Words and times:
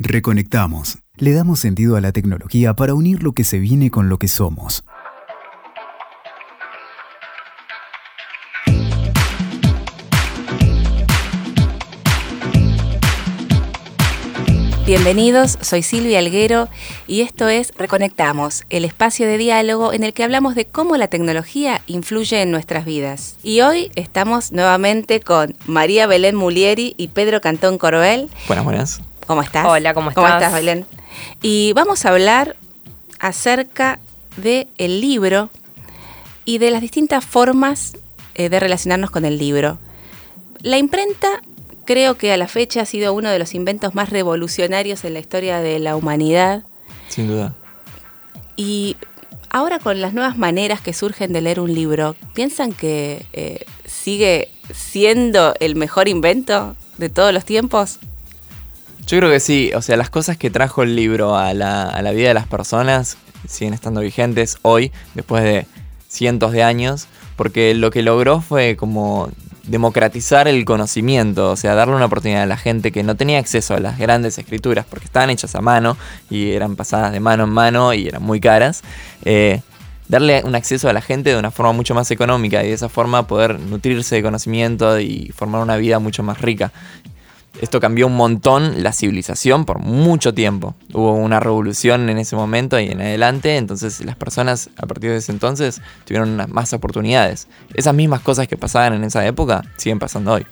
Reconectamos. 0.00 0.98
Le 1.16 1.32
damos 1.32 1.58
sentido 1.58 1.96
a 1.96 2.00
la 2.00 2.12
tecnología 2.12 2.74
para 2.74 2.94
unir 2.94 3.24
lo 3.24 3.32
que 3.32 3.42
se 3.42 3.58
viene 3.58 3.90
con 3.90 4.08
lo 4.08 4.16
que 4.16 4.28
somos. 4.28 4.84
Bienvenidos, 14.86 15.58
soy 15.60 15.82
Silvia 15.82 16.20
Alguero 16.20 16.68
y 17.08 17.22
esto 17.22 17.48
es 17.48 17.72
Reconectamos, 17.76 18.64
el 18.70 18.84
espacio 18.84 19.26
de 19.26 19.36
diálogo 19.36 19.92
en 19.92 20.04
el 20.04 20.14
que 20.14 20.22
hablamos 20.22 20.54
de 20.54 20.64
cómo 20.64 20.96
la 20.96 21.08
tecnología 21.08 21.82
influye 21.88 22.40
en 22.40 22.52
nuestras 22.52 22.84
vidas. 22.84 23.36
Y 23.42 23.62
hoy 23.62 23.90
estamos 23.96 24.52
nuevamente 24.52 25.18
con 25.20 25.56
María 25.66 26.06
Belén 26.06 26.36
Mulieri 26.36 26.94
y 26.96 27.08
Pedro 27.08 27.40
Cantón 27.40 27.78
Corbel. 27.78 28.30
Buenas, 28.46 28.64
buenas. 28.64 29.00
¿Cómo 29.28 29.42
estás? 29.42 29.66
Hola, 29.66 29.92
¿cómo 29.92 30.08
estás? 30.08 30.24
¿Cómo 30.24 30.34
estás, 30.34 30.54
Belén? 30.54 30.86
Y 31.42 31.74
vamos 31.74 32.06
a 32.06 32.08
hablar 32.08 32.56
acerca 33.20 33.98
del 34.38 34.68
el 34.78 35.02
libro 35.02 35.50
y 36.46 36.56
de 36.56 36.70
las 36.70 36.80
distintas 36.80 37.26
formas 37.26 37.94
eh, 38.36 38.48
de 38.48 38.58
relacionarnos 38.58 39.10
con 39.10 39.26
el 39.26 39.36
libro. 39.36 39.78
La 40.62 40.78
imprenta 40.78 41.42
creo 41.84 42.16
que 42.16 42.32
a 42.32 42.38
la 42.38 42.48
fecha 42.48 42.80
ha 42.80 42.84
sido 42.86 43.12
uno 43.12 43.28
de 43.28 43.38
los 43.38 43.54
inventos 43.54 43.94
más 43.94 44.08
revolucionarios 44.08 45.04
en 45.04 45.12
la 45.12 45.20
historia 45.20 45.60
de 45.60 45.78
la 45.78 45.94
humanidad. 45.94 46.64
Sin 47.08 47.28
duda. 47.28 47.54
Y 48.56 48.96
ahora 49.50 49.78
con 49.78 50.00
las 50.00 50.14
nuevas 50.14 50.38
maneras 50.38 50.80
que 50.80 50.94
surgen 50.94 51.34
de 51.34 51.42
leer 51.42 51.60
un 51.60 51.74
libro, 51.74 52.16
¿piensan 52.32 52.72
que 52.72 53.26
eh, 53.34 53.66
sigue 53.84 54.48
siendo 54.72 55.54
el 55.60 55.76
mejor 55.76 56.08
invento 56.08 56.76
de 56.96 57.10
todos 57.10 57.34
los 57.34 57.44
tiempos? 57.44 57.98
Yo 59.08 59.16
creo 59.16 59.30
que 59.30 59.40
sí, 59.40 59.70
o 59.74 59.80
sea, 59.80 59.96
las 59.96 60.10
cosas 60.10 60.36
que 60.36 60.50
trajo 60.50 60.82
el 60.82 60.94
libro 60.94 61.34
a 61.34 61.54
la, 61.54 61.84
a 61.84 62.02
la 62.02 62.10
vida 62.10 62.28
de 62.28 62.34
las 62.34 62.46
personas 62.46 63.16
siguen 63.48 63.72
estando 63.72 64.02
vigentes 64.02 64.58
hoy, 64.60 64.92
después 65.14 65.42
de 65.42 65.66
cientos 66.08 66.52
de 66.52 66.62
años, 66.62 67.08
porque 67.34 67.72
lo 67.72 67.90
que 67.90 68.02
logró 68.02 68.42
fue 68.42 68.76
como 68.76 69.30
democratizar 69.64 70.46
el 70.46 70.62
conocimiento, 70.66 71.52
o 71.52 71.56
sea, 71.56 71.74
darle 71.74 71.94
una 71.94 72.04
oportunidad 72.04 72.42
a 72.42 72.46
la 72.46 72.58
gente 72.58 72.92
que 72.92 73.02
no 73.02 73.16
tenía 73.16 73.38
acceso 73.38 73.74
a 73.74 73.80
las 73.80 73.96
grandes 73.98 74.36
escrituras 74.36 74.84
porque 74.84 75.06
estaban 75.06 75.30
hechas 75.30 75.54
a 75.54 75.62
mano 75.62 75.96
y 76.28 76.50
eran 76.50 76.76
pasadas 76.76 77.10
de 77.10 77.20
mano 77.20 77.44
en 77.44 77.50
mano 77.50 77.94
y 77.94 78.08
eran 78.08 78.22
muy 78.22 78.40
caras. 78.40 78.82
Eh, 79.24 79.62
darle 80.08 80.42
un 80.44 80.54
acceso 80.54 80.88
a 80.88 80.92
la 80.92 81.00
gente 81.00 81.30
de 81.30 81.38
una 81.38 81.50
forma 81.50 81.72
mucho 81.72 81.94
más 81.94 82.10
económica 82.10 82.62
y 82.64 82.68
de 82.68 82.74
esa 82.74 82.88
forma 82.88 83.26
poder 83.26 83.58
nutrirse 83.58 84.16
de 84.16 84.22
conocimiento 84.22 84.98
y 85.00 85.32
formar 85.34 85.62
una 85.62 85.76
vida 85.76 85.98
mucho 85.98 86.22
más 86.22 86.40
rica. 86.40 86.72
Esto 87.60 87.80
cambió 87.80 88.06
un 88.06 88.16
montón 88.16 88.82
la 88.82 88.92
civilización 88.92 89.64
por 89.64 89.80
mucho 89.80 90.32
tiempo. 90.32 90.74
Hubo 90.92 91.12
una 91.12 91.40
revolución 91.40 92.08
en 92.08 92.18
ese 92.18 92.36
momento 92.36 92.78
y 92.78 92.86
en 92.86 93.00
adelante, 93.00 93.56
entonces 93.56 94.04
las 94.04 94.16
personas 94.16 94.70
a 94.76 94.86
partir 94.86 95.10
de 95.10 95.16
ese 95.16 95.32
entonces 95.32 95.80
tuvieron 96.04 96.40
más 96.50 96.72
oportunidades. 96.72 97.48
Esas 97.74 97.94
mismas 97.94 98.20
cosas 98.20 98.46
que 98.46 98.56
pasaban 98.56 98.94
en 98.94 99.04
esa 99.04 99.26
época 99.26 99.64
siguen 99.76 99.98
pasando 99.98 100.32
hoy. 100.32 100.46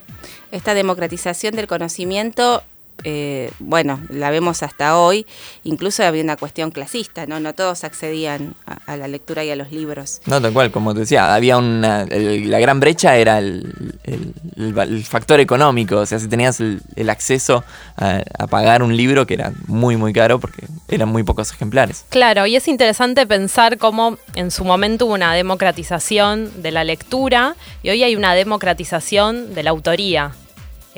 Esta 0.50 0.74
democratización 0.74 1.54
del 1.54 1.66
conocimiento 1.66 2.62
eh, 3.08 3.52
bueno, 3.60 4.00
la 4.08 4.30
vemos 4.30 4.64
hasta 4.64 4.98
hoy, 4.98 5.26
incluso 5.62 6.02
había 6.02 6.24
una 6.24 6.36
cuestión 6.36 6.72
clasista, 6.72 7.24
¿no? 7.24 7.38
No 7.38 7.54
todos 7.54 7.84
accedían 7.84 8.56
a, 8.66 8.96
la 8.96 9.06
lectura 9.06 9.44
y 9.44 9.50
a 9.50 9.54
los 9.54 9.70
libros. 9.70 10.20
No, 10.26 10.40
tal 10.40 10.52
cual, 10.52 10.72
como 10.72 10.92
te 10.92 11.00
decía, 11.00 11.32
había 11.32 11.56
una. 11.56 12.04
la 12.04 12.58
gran 12.58 12.80
brecha 12.80 13.16
era 13.16 13.38
el, 13.38 15.04
factor 15.04 15.38
económico, 15.38 15.98
o 15.98 16.06
sea, 16.06 16.18
si 16.18 16.26
tenías 16.26 16.58
el, 16.58 17.08
acceso 17.08 17.62
a, 17.96 18.22
a, 18.38 18.48
pagar 18.48 18.82
un 18.82 18.96
libro 18.96 19.24
que 19.24 19.34
era 19.34 19.52
muy, 19.68 19.96
muy 19.96 20.12
caro 20.12 20.40
porque 20.40 20.66
eran 20.88 21.08
muy 21.08 21.22
pocos 21.22 21.52
ejemplares. 21.52 22.04
Claro, 22.08 22.44
y 22.46 22.56
es 22.56 22.66
interesante 22.66 23.24
pensar 23.24 23.78
cómo 23.78 24.18
en 24.34 24.50
su 24.50 24.64
momento 24.64 25.06
hubo 25.06 25.14
una 25.14 25.32
democratización 25.32 26.60
de 26.60 26.72
la 26.72 26.82
lectura 26.82 27.54
y 27.84 27.90
hoy 27.90 28.02
hay 28.02 28.16
una 28.16 28.34
democratización 28.34 29.54
de 29.54 29.62
la 29.62 29.70
autoría. 29.70 30.32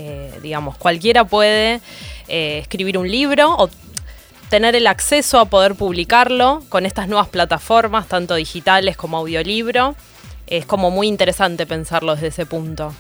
Eh, 0.01 0.33
digamos, 0.43 0.77
cualquiera 0.77 1.25
puede 1.25 1.81
eh, 2.29 2.59
escribir 2.63 2.99
un 2.99 3.11
libro 3.11 3.53
o 3.57 3.69
tener 4.49 4.77
el 4.77 4.87
acceso 4.87 5.41
a 5.41 5.47
poder 5.47 5.75
publicarlo 5.75 6.63
con 6.69 6.87
estas 6.87 7.09
nuevas 7.09 7.27
plataformas, 7.27 8.07
tanto 8.07 8.37
digitales 8.37 8.97
como 8.97 9.19
audiolibro. 9.19 9.97
Es 10.47 10.67
como 10.67 10.93
muy 10.93 11.09
interesante 11.09 11.67
pensarlo 11.67 12.15
desde 12.15 12.29
ese 12.29 12.47
punto. 12.47 12.95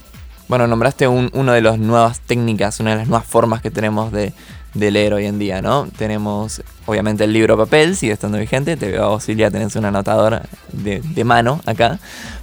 Bueno, 0.48 0.66
nombraste 0.66 1.06
una 1.06 1.54
de 1.54 1.60
las 1.62 1.78
nuevas 1.78 2.18
técnicas, 2.18 2.80
una 2.80 2.90
de 2.90 2.96
las 2.96 3.06
nuevas 3.08 3.26
formas 3.26 3.62
que 3.62 3.70
tenemos 3.70 4.10
de, 4.10 4.32
de 4.78 4.90
leer 4.90 5.14
hoy 5.14 5.26
en 5.26 5.38
día, 5.38 5.60
¿no? 5.62 5.88
Tenemos 5.96 6.62
obviamente 6.86 7.24
el 7.24 7.32
libro 7.32 7.56
papel, 7.56 7.96
sigue 7.96 8.12
estando 8.12 8.38
vigente, 8.38 8.76
te 8.76 8.90
veo 8.90 9.16
a 9.16 9.20
Silvia, 9.20 9.50
tenés 9.50 9.76
un 9.76 9.84
anotador 9.84 10.42
de, 10.72 11.00
de 11.00 11.24
mano 11.24 11.60
acá, 11.66 11.98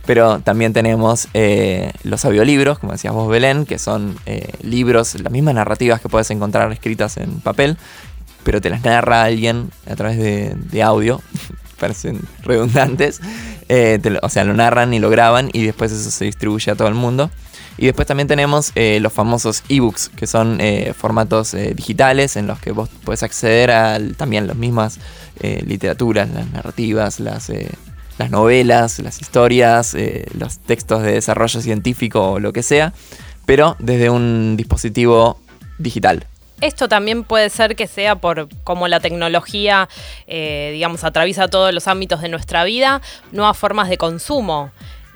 pero 0.06 0.40
también 0.40 0.74
tenemos 0.74 1.28
eh, 1.34 1.92
los 2.04 2.26
audiolibros, 2.26 2.80
como 2.80 2.92
decías 2.92 3.14
vos 3.14 3.30
Belén, 3.30 3.66
que 3.66 3.80
son 3.80 4.16
eh, 4.26 4.52
libros, 4.62 5.20
las 5.20 5.32
mismas 5.32 5.56
narrativas 5.56 6.00
que 6.00 6.10
puedes 6.10 6.30
encontrar 6.30 6.72
escritas 6.72 7.18
en 7.18 7.40
papel, 7.40 7.78
pero 8.44 8.62
te 8.62 8.70
las 8.70 8.84
narra 8.84 9.24
alguien 9.24 9.72
a 9.90 9.96
través 9.96 10.18
de, 10.18 10.84
audio, 10.84 11.22
parecen 11.80 12.22
redundantes, 12.44 13.20
eh, 13.68 14.00
o 14.22 14.30
sea, 14.30 14.44
lo 14.44 14.54
narran 14.54 14.94
y 14.94 15.00
lo 15.00 15.10
graban 15.10 15.50
y 15.54 15.66
después 15.66 15.92
eso 15.92 16.12
se 16.12 16.26
distribuye 16.26 16.72
a 16.72 16.76
todo 16.76 16.88
el 16.88 16.94
mundo. 16.94 17.32
Y 17.78 17.86
después 17.88 18.08
también 18.08 18.28
tenemos 18.28 18.72
eh, 18.76 19.00
los 19.02 19.12
famosos 19.12 19.64
ebooks, 19.68 20.10
que 20.10 20.28
son 20.28 20.62
eh, 20.62 20.94
formatos 20.98 21.54
eh, 21.54 21.74
digitales 21.76 22.38
en 22.38 22.48
los 22.48 22.60
que 22.60 22.72
vos 22.72 22.90
puedes 23.04 23.22
acceder 23.22 23.72
a 23.72 24.00
también 24.18 24.48
las 24.48 24.56
mismas 24.56 25.00
literaturas, 25.42 26.30
las 26.30 26.50
narrativas, 26.52 27.20
las, 27.20 27.52
las 28.18 28.32
novelas, 28.32 29.00
las 29.00 29.20
historias, 29.20 29.96
los 30.34 30.60
textos 30.60 31.04
de 31.04 31.12
desarrollo 31.12 31.60
científico 31.60 32.32
o 32.32 32.40
lo 32.40 32.54
que 32.54 32.64
sea, 32.64 32.94
pero 33.46 33.76
desde 33.80 34.10
un 34.10 34.56
dispositivo 34.56 35.38
digital. 35.78 36.26
Esto 36.62 36.88
también 36.88 37.26
puede 37.26 37.50
ser 37.50 37.76
que 37.76 37.86
sea 37.86 38.16
por 38.16 38.48
cómo 38.64 38.88
la 38.88 39.02
tecnología, 39.02 39.90
digamos, 40.26 41.04
atraviesa 41.04 41.50
todos 41.50 41.74
los 41.74 41.90
ámbitos 41.90 42.22
de 42.22 42.30
nuestra 42.30 42.64
vida, 42.64 43.02
nuevas 43.34 43.58
formas 43.58 43.90
de 43.90 43.98
consumo. 43.98 44.72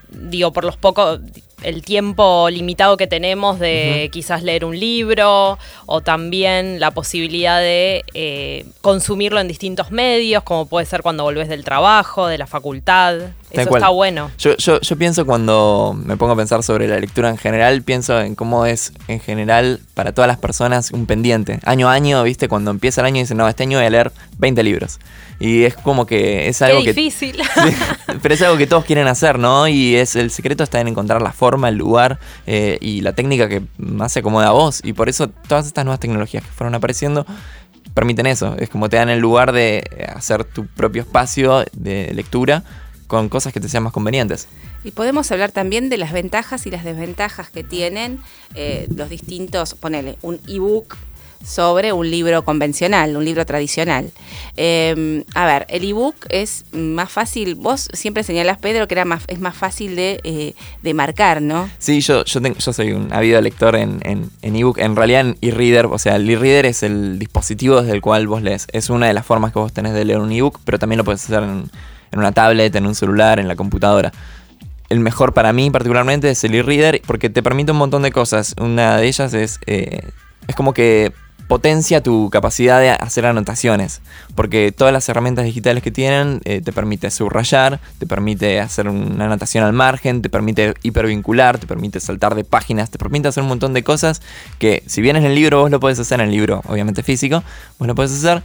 Digo, 0.10 0.52
por 0.52 0.66
los 0.66 0.76
pocos, 0.76 1.22
el 1.64 1.84
tiempo 1.84 2.50
limitado 2.50 2.98
que 2.98 3.08
tenemos 3.08 3.60
de 3.60 4.10
quizás 4.12 4.44
leer 4.44 4.66
un 4.66 4.80
libro 4.80 5.58
o 5.86 6.02
también 6.02 6.80
la 6.80 6.92
posibilidad 6.92 7.60
de 7.60 8.04
eh, 8.14 8.66
consumirlo 8.82 9.40
en 9.40 9.48
distintos 9.48 9.92
medios, 9.92 10.44
como 10.44 10.68
puede 10.68 10.86
ser 10.86 11.02
cuando 11.02 11.24
volvés 11.24 11.50
del 11.50 11.64
trabajo, 11.64 12.28
de 12.28 12.38
la 12.38 12.48
facultad. 12.48 13.16
Eso 13.52 13.76
está 13.76 13.90
bueno. 13.90 14.30
Yo, 14.38 14.56
yo, 14.58 14.80
yo, 14.80 14.96
pienso 14.98 15.26
cuando 15.26 15.98
me 15.98 16.18
pongo 16.18 16.34
a 16.34 16.36
pensar 16.36 16.62
sobre 16.62 16.88
la 16.88 17.00
lectura 17.00 17.30
en 17.30 17.38
general, 17.38 17.82
pienso 17.82 18.20
en 18.22 18.36
cómo 18.36 18.66
es 18.66 18.94
en 19.08 19.20
general 19.20 19.80
para 19.96 20.14
todas 20.14 20.28
las 20.28 20.38
personas 20.38 20.92
un 20.92 21.08
pendiente. 21.08 21.60
Año 21.66 21.90
a 21.90 21.94
año, 21.94 22.22
viste, 22.24 22.48
cuando 22.48 22.70
empieza 22.70 23.02
el 23.02 23.08
año 23.08 23.18
y 23.18 23.22
dicen, 23.22 23.38
no, 23.38 23.48
este 23.48 23.64
año 23.64 23.80
voy 23.80 23.88
a 23.88 23.90
leer 23.90 24.12
20 24.38 24.62
libros. 24.64 25.00
Y 25.40 25.64
es 25.64 25.74
como 25.74 26.06
que 26.06 26.50
es 26.50 26.62
algo 26.62 26.84
Qué 26.84 26.94
difícil. 26.94 27.42
pero 28.22 28.34
es 28.34 28.42
algo 28.42 28.58
que 28.58 28.68
todos 28.68 28.84
quieren 28.84 29.08
hacer, 29.08 29.40
¿no? 29.40 29.68
Y 29.68 29.96
es 29.96 30.16
el 30.16 30.32
secreto 30.32 30.64
está 30.64 30.82
en 30.82 30.90
encontrar 30.90 31.22
la 31.22 31.32
forma, 31.32 31.49
el 31.70 31.76
lugar 31.76 32.20
eh, 32.48 32.78
y 32.82 33.02
la 33.02 33.14
técnica 33.14 33.50
que 33.50 33.64
más 33.78 34.14
se 34.14 34.20
acomoda 34.20 34.48
a 34.48 34.52
vos. 34.52 34.82
Y 34.84 34.94
por 34.94 35.10
eso 35.10 35.30
todas 35.30 35.66
estas 35.68 35.86
nuevas 35.86 36.00
tecnologías 36.00 36.44
que 36.44 36.52
fueron 36.52 36.76
apareciendo 36.76 37.26
permiten 37.94 38.28
eso. 38.28 38.56
Es 38.58 38.70
como 38.70 38.90
te 38.90 38.98
dan 38.98 39.10
el 39.10 39.20
lugar 39.20 39.52
de 39.52 39.84
hacer 40.16 40.44
tu 40.44 40.68
propio 40.68 41.02
espacio 41.02 41.66
de 41.74 42.12
lectura 42.14 42.64
con 43.08 43.28
cosas 43.28 43.52
que 43.52 43.60
te 43.60 43.68
sean 43.68 43.84
más 43.84 43.92
convenientes. 43.92 44.48
Y 44.84 44.92
podemos 44.92 45.32
hablar 45.32 45.52
también 45.52 45.90
de 45.90 45.98
las 45.98 46.14
ventajas 46.14 46.66
y 46.68 46.72
las 46.72 46.84
desventajas 46.84 47.50
que 47.50 47.64
tienen 47.64 48.20
eh, 48.54 48.88
los 48.96 49.10
distintos, 49.10 49.74
ponele, 49.74 50.18
un 50.22 50.40
ebook 50.48 50.96
sobre 51.44 51.94
un 51.94 52.10
libro 52.10 52.44
convencional, 52.44 53.16
un 53.16 53.26
libro 53.26 53.46
tradicional. 53.46 54.12
Em, 54.58 55.24
a 55.36 55.46
ver, 55.46 55.66
el 55.70 55.84
ebook 55.84 56.16
es 56.30 56.66
más 56.72 57.12
fácil, 57.12 57.56
vos 57.56 57.90
siempre 57.94 58.24
señalás, 58.24 58.58
Pedro, 58.58 58.88
que 58.88 58.96
era 58.96 59.06
más, 59.06 59.24
es 59.28 59.40
más 59.40 59.56
fácil 59.56 59.96
de, 59.96 60.20
eh, 60.24 60.94
marcar, 60.94 61.42
¿no? 61.42 61.70
Sí, 61.78 62.02
yo, 62.02 62.26
yo, 62.26 62.74
soy 62.74 62.92
un 62.92 63.14
habido 63.14 63.40
lector 63.42 63.76
en, 63.76 64.00
en, 64.04 64.30
en 64.42 64.56
ebook, 64.56 64.80
en 64.80 64.96
realidad 64.96 65.22
en 65.22 65.38
e-reader, 65.42 65.86
o 65.86 65.98
sea, 65.98 66.16
el 66.16 66.30
e-reader 66.30 66.66
es 66.66 66.84
el 66.84 67.20
dispositivo 67.20 67.82
desde 67.82 67.94
el 67.94 68.02
cual 68.02 68.28
vos 68.28 68.42
lees. 68.42 68.68
Es 68.72 68.90
una 68.90 69.08
de 69.08 69.14
las 69.14 69.26
formas 69.26 69.54
que 69.54 69.60
vos 69.60 69.72
tenés 69.72 69.94
de 69.94 70.06
leer 70.06 70.20
un 70.20 70.32
ebook, 70.32 70.60
pero 70.66 70.80
también 70.80 70.98
lo 70.98 71.04
puedes 71.04 71.24
hacer 71.24 71.44
en, 71.44 71.70
en 72.12 72.20
una 72.20 72.32
tablet, 72.32 72.76
en 72.76 72.86
un 72.86 72.96
celular, 72.96 73.40
en 73.40 73.48
la 73.48 73.56
computadora 73.56 74.12
el 74.90 75.00
mejor 75.00 75.34
para 75.34 75.54
mí 75.54 75.70
particularmente 75.70 76.32
es 76.32 76.44
el 76.44 76.56
e-reader 76.56 77.02
porque 77.06 77.30
te 77.30 77.44
permite 77.44 77.72
un 77.72 77.78
montón 77.78 78.02
de 78.02 78.12
cosas. 78.12 78.56
Una 78.60 78.98
de 78.98 79.08
ellas 79.08 79.34
es, 79.34 79.60
eh, 79.68 80.02
es 80.48 80.56
como 80.56 80.74
que 80.74 81.14
potencia 81.50 82.04
tu 82.04 82.30
capacidad 82.30 82.80
de 82.80 82.92
hacer 82.92 83.26
anotaciones, 83.26 84.02
porque 84.36 84.72
todas 84.72 84.94
las 84.94 85.10
herramientas 85.10 85.46
digitales 85.46 85.82
que 85.82 85.90
tienen 85.90 86.42
eh, 86.46 86.62
te 86.62 86.72
permite 86.72 87.10
subrayar, 87.10 87.80
te 87.98 88.06
permite 88.06 88.60
hacer 88.60 88.88
una 88.88 89.26
anotación 89.26 89.64
al 89.64 89.74
margen, 89.74 90.22
te 90.22 90.30
permite 90.30 90.76
hipervincular, 90.84 91.58
te 91.58 91.66
permite 91.66 92.00
saltar 92.00 92.36
de 92.36 92.44
páginas, 92.44 92.92
te 92.92 93.00
permite 93.00 93.30
hacer 93.30 93.42
un 93.42 93.50
montón 93.50 93.74
de 93.74 93.84
cosas 93.84 94.22
que 94.60 94.84
si 94.86 95.02
bien 95.02 95.16
en 95.16 95.26
el 95.26 95.34
libro 95.34 95.62
vos 95.62 95.72
lo 95.72 95.80
podés 95.80 95.98
hacer 95.98 96.22
en 96.22 96.28
el 96.28 96.36
libro, 96.36 96.62
obviamente 96.68 97.02
físico, 97.02 97.44
vos 97.80 97.88
lo 97.88 97.96
podés 97.96 98.12
hacer, 98.12 98.44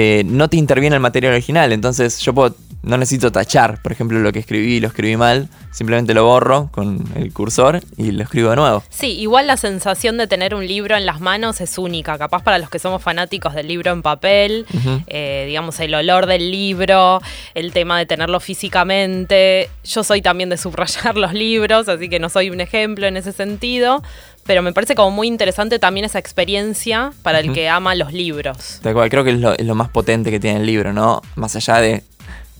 eh, 0.00 0.22
no 0.24 0.48
te 0.48 0.56
interviene 0.56 0.94
el 0.94 1.00
material 1.00 1.32
original, 1.32 1.72
entonces 1.72 2.20
yo 2.20 2.32
puedo 2.32 2.54
no 2.82 2.96
necesito 2.96 3.32
tachar, 3.32 3.82
por 3.82 3.92
ejemplo, 3.92 4.18
lo 4.20 4.32
que 4.32 4.38
escribí 4.38 4.80
lo 4.80 4.88
escribí 4.88 5.16
mal, 5.16 5.48
simplemente 5.72 6.14
lo 6.14 6.24
borro 6.24 6.68
con 6.70 7.04
el 7.16 7.32
cursor 7.32 7.80
y 7.96 8.12
lo 8.12 8.22
escribo 8.22 8.50
de 8.50 8.56
nuevo. 8.56 8.84
Sí, 8.88 9.18
igual 9.18 9.46
la 9.46 9.56
sensación 9.56 10.16
de 10.16 10.26
tener 10.26 10.54
un 10.54 10.66
libro 10.66 10.96
en 10.96 11.04
las 11.04 11.20
manos 11.20 11.60
es 11.60 11.76
única, 11.76 12.16
capaz 12.18 12.42
para 12.42 12.58
los 12.58 12.70
que 12.70 12.78
somos 12.78 13.02
fanáticos 13.02 13.54
del 13.54 13.68
libro 13.68 13.90
en 13.92 14.02
papel, 14.02 14.64
eh, 15.08 15.44
digamos, 15.46 15.80
el 15.80 15.94
olor 15.94 16.26
del 16.26 16.50
libro, 16.50 17.20
el 17.54 17.72
tema 17.72 17.98
de 17.98 18.06
tenerlo 18.06 18.38
físicamente. 18.38 19.68
Yo 19.84 20.04
soy 20.04 20.22
también 20.22 20.48
de 20.48 20.56
subrayar 20.56 21.16
los 21.18 21.34
libros, 21.34 21.88
así 21.88 22.08
que 22.08 22.20
no 22.20 22.28
soy 22.28 22.50
un 22.50 22.60
ejemplo 22.60 23.06
en 23.06 23.16
ese 23.16 23.32
sentido, 23.32 24.02
pero 24.48 24.62
me 24.62 24.72
parece 24.72 24.94
como 24.94 25.10
muy 25.10 25.28
interesante 25.28 25.78
también 25.78 26.06
esa 26.06 26.18
experiencia 26.18 27.12
para 27.22 27.38
el 27.38 27.52
que 27.52 27.68
ama 27.68 27.94
los 27.94 28.14
libros. 28.14 28.80
De 28.82 28.90
acuerdo, 28.90 29.10
creo 29.10 29.22
que 29.24 29.32
es 29.32 29.38
lo, 29.38 29.52
es 29.52 29.66
lo 29.66 29.74
más 29.74 29.90
potente 29.90 30.30
que 30.30 30.40
tiene 30.40 30.60
el 30.60 30.64
libro, 30.64 30.94
¿no? 30.94 31.20
Más 31.36 31.54
allá 31.54 31.82
de 31.82 32.02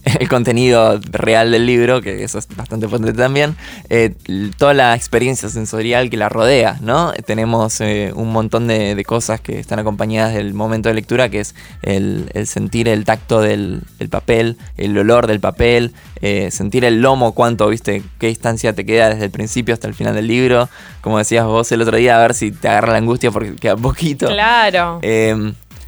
el 0.21 0.29
contenido 0.29 1.01
real 1.11 1.51
del 1.51 1.67
libro, 1.67 2.01
que 2.01 2.25
eso 2.25 2.39
es 2.39 2.49
bastante 2.57 2.89
potente 2.89 3.13
también, 3.13 3.57
eh, 3.89 4.15
toda 4.57 4.75
la 4.75 4.95
experiencia 4.95 5.49
sensorial 5.49 6.11
que 6.11 6.17
la 6.17 6.29
rodea, 6.29 6.79
¿no? 6.81 7.13
Tenemos 7.27 7.81
eh, 7.81 8.13
un 8.15 8.33
montón 8.33 8.67
de, 8.69 8.99
cosas 9.07 9.41
que 9.41 9.59
están 9.59 9.79
acompañadas 9.79 10.35
del 10.35 10.53
momento 10.55 10.89
de 10.89 10.95
lectura, 10.95 11.29
que 11.31 11.41
es 11.41 11.55
el, 11.83 12.31
sentir 12.47 12.89
el 12.89 13.05
tacto 13.05 13.41
del 13.41 13.83
papel, 14.11 14.59
el 14.77 14.99
olor 14.99 15.27
del 15.27 15.41
papel, 15.41 15.93
eh, 16.21 16.51
sentir 16.51 16.85
el 16.85 17.01
lomo, 17.01 17.33
cuánto, 17.33 17.69
viste, 17.69 18.03
qué 18.19 18.27
distancia 18.27 18.75
te 18.75 18.85
queda 18.85 19.11
desde 19.11 19.27
el 19.27 19.31
principio 19.31 19.73
hasta 19.73 19.89
el 19.89 19.95
final 19.95 20.15
del 20.15 20.27
libro, 20.27 20.69
como 21.01 21.19
decías 21.19 21.47
vos 21.47 21.71
el 21.73 21.81
otro 21.81 21.97
día, 21.97 22.19
a 22.19 22.21
ver 22.21 22.35
si 22.35 22.51
te 22.51 22.69
agarra 22.69 22.93
la 22.93 22.99
angustia 22.99 23.31
porque 23.31 23.57
queda 23.57 23.77
poquito. 23.77 24.27
Claro. 24.27 25.01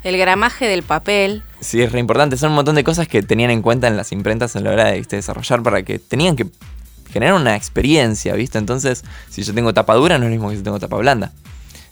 El 0.03 0.17
gramaje 0.17 0.67
del 0.67 0.83
papel 0.83 1.43
Sí, 1.61 1.79
es 1.79 1.91
re 1.91 1.99
importante. 1.99 2.37
Son 2.37 2.49
un 2.49 2.55
montón 2.55 2.75
de 2.75 2.83
cosas 2.83 3.07
que 3.07 3.21
tenían 3.21 3.51
en 3.51 3.61
cuenta 3.61 3.87
en 3.87 3.95
las 3.95 4.11
imprentas 4.11 4.55
a 4.55 4.59
la 4.61 4.71
hora 4.71 4.85
de 4.85 5.01
desarrollar 5.03 5.61
para 5.61 5.83
que 5.83 5.99
tenían 5.99 6.35
que 6.35 6.47
generar 7.11 7.35
una 7.35 7.55
experiencia, 7.55 8.33
¿viste? 8.33 8.57
Entonces, 8.57 9.03
si 9.29 9.43
yo 9.43 9.53
tengo 9.53 9.71
tapa 9.71 9.93
dura, 9.93 10.17
no 10.17 10.25
es 10.25 10.29
lo 10.29 10.35
mismo 10.35 10.49
que 10.49 10.57
si 10.57 10.63
tengo 10.63 10.79
tapa 10.79 10.97
blanda. 10.97 11.31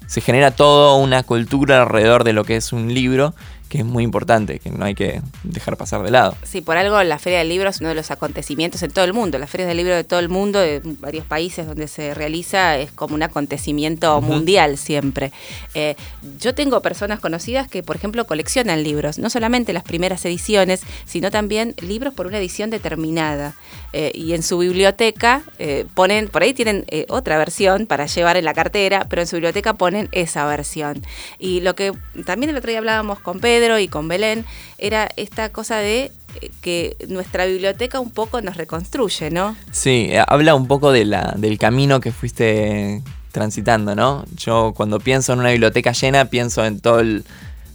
Se 0.08 0.22
genera 0.22 0.50
toda 0.50 0.96
una 0.96 1.22
cultura 1.22 1.84
alrededor 1.84 2.24
de 2.24 2.34
lo 2.34 2.46
que 2.46 2.56
es 2.56 2.74
un 2.74 2.92
libro 2.96 3.36
que 3.70 3.80
es 3.80 3.86
muy 3.86 4.04
importante, 4.04 4.60
que 4.60 4.72
no 4.72 4.84
hay 4.84 4.96
que 4.96 5.22
dejar 5.44 5.78
pasar 5.78 6.02
de 6.02 6.10
lado. 6.10 6.36
Sí, 6.44 6.62
por 6.62 6.76
algo 6.78 7.02
la 7.04 7.20
Feria 7.20 7.40
del 7.40 7.50
Libro 7.50 7.70
es 7.70 7.80
uno 7.80 7.90
de 7.90 7.96
los 7.96 8.10
acontecimientos 8.10 8.82
en 8.82 8.92
todo 8.92 9.06
el 9.06 9.14
mundo. 9.14 9.38
Las 9.38 9.50
ferias 9.50 9.68
del 9.68 9.78
libro 9.78 9.96
de 9.96 10.04
todo 10.04 10.20
el 10.20 10.28
mundo, 10.28 10.60
de 10.60 10.82
varios 10.84 11.26
países 11.26 11.68
donde 11.68 11.88
se 11.88 12.14
realiza, 12.14 12.78
es 12.78 12.92
como 12.92 13.16
un 13.16 13.24
acontecimiento 13.24 14.20
mundial 14.22 14.78
siempre. 14.78 15.32
Eh, 15.76 15.96
yo 16.40 16.56
tengo 16.56 16.82
personas 16.82 17.20
conocidas 17.20 17.68
que, 17.68 17.84
por 17.84 17.96
ejemplo, 17.96 18.26
coleccionan 18.26 18.84
libros, 18.84 19.20
no 19.20 19.30
solamente 19.30 19.72
las 19.72 19.84
primeras 19.84 20.26
ediciones, 20.26 20.82
sino 21.06 21.30
también 21.30 21.76
libros 21.80 22.14
por 22.14 22.26
una 22.26 22.40
edición 22.40 22.72
determinada. 22.72 23.54
Eh, 23.92 24.12
y 24.14 24.34
en 24.34 24.44
su 24.44 24.60
biblioteca 24.60 25.42
eh, 25.58 25.86
ponen, 25.96 26.28
por 26.28 26.44
ahí 26.44 26.54
tienen 26.54 26.86
otra 27.08 27.38
versión 27.38 27.88
para 27.88 28.06
llevar 28.06 28.38
en 28.38 28.46
la 28.46 28.54
cartera, 28.54 29.06
pero 29.10 29.22
en 29.22 29.28
su 29.28 29.36
biblioteca 29.36 29.74
ponen 29.74 30.10
esa 30.12 30.46
versión. 30.46 31.02
Y 31.38 31.62
lo 31.62 31.76
que 31.76 31.94
también 32.26 32.50
el 32.50 32.58
otro 32.58 32.70
día 32.70 32.80
hablábamos 32.80 33.20
con 33.20 33.40
Pedro, 33.40 33.59
y 33.80 33.88
con 33.88 34.08
Belén, 34.08 34.46
era 34.78 35.10
esta 35.16 35.50
cosa 35.50 35.78
de 35.78 36.12
eh, 36.42 36.52
que 36.62 36.96
nuestra 37.08 37.46
biblioteca 37.46 38.00
un 38.00 38.12
poco 38.12 38.42
nos 38.42 38.58
reconstruye, 38.58 39.30
¿no? 39.30 39.56
Sí, 39.72 40.08
eh, 40.12 40.24
habla 40.28 40.56
un 40.56 40.68
poco 40.68 40.92
del 40.92 41.58
camino 41.60 42.00
que 42.00 42.12
fuiste 42.12 43.02
transitando, 43.32 43.96
¿no? 43.96 44.26
Yo 44.36 44.74
cuando 44.76 45.00
pienso 45.00 45.34
en 45.34 45.40
una 45.40 45.52
biblioteca 45.52 45.92
llena, 45.92 46.26
pienso 46.26 46.66
en 46.66 46.80
todo 46.80 47.04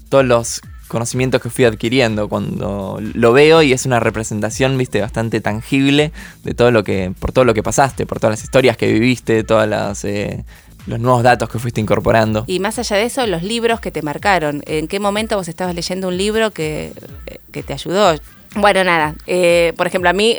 todos 0.09 0.25
los 0.25 0.61
conocimientos 0.89 1.41
que 1.41 1.51
fui 1.51 1.65
adquiriendo 1.65 2.29
cuando 2.29 3.01
lo 3.01 3.33
veo 3.33 3.63
y 3.63 3.73
es 3.73 3.87
una 3.87 4.01
representación, 4.01 4.77
viste, 4.79 5.01
bastante 5.01 5.41
tangible 5.41 6.13
de 6.45 6.55
todo 6.55 6.71
lo 6.71 6.85
que, 6.85 7.13
por 7.19 7.33
todo 7.33 7.45
lo 7.45 7.55
que 7.55 7.63
pasaste, 7.63 8.07
por 8.07 8.21
todas 8.21 8.39
las 8.39 8.45
historias 8.45 8.77
que 8.77 8.93
viviste, 8.93 9.43
todas 9.43 9.69
las 9.69 10.05
eh, 10.05 10.45
los 10.87 11.01
nuevos 11.01 11.23
datos 11.23 11.49
que 11.49 11.59
fuiste 11.59 11.81
incorporando. 11.81 12.45
Y 12.47 12.61
más 12.61 12.79
allá 12.79 12.97
de 12.97 13.05
eso, 13.05 13.27
los 13.27 13.43
libros 13.43 13.81
que 13.81 13.91
te 13.91 14.03
marcaron. 14.03 14.63
¿En 14.67 14.89
qué 14.89 15.01
momento 15.01 15.37
vos 15.37 15.49
estabas 15.49 15.75
leyendo 15.75 16.09
un 16.09 16.17
libro 16.17 16.51
que, 16.51 16.93
que 17.53 17.63
te 17.63 17.73
ayudó? 17.73 18.15
Bueno, 18.57 18.85
nada, 18.85 19.15
eh, 19.27 19.73
por 19.77 19.87
ejemplo, 19.89 20.09
a 20.09 20.13
mí 20.13 20.37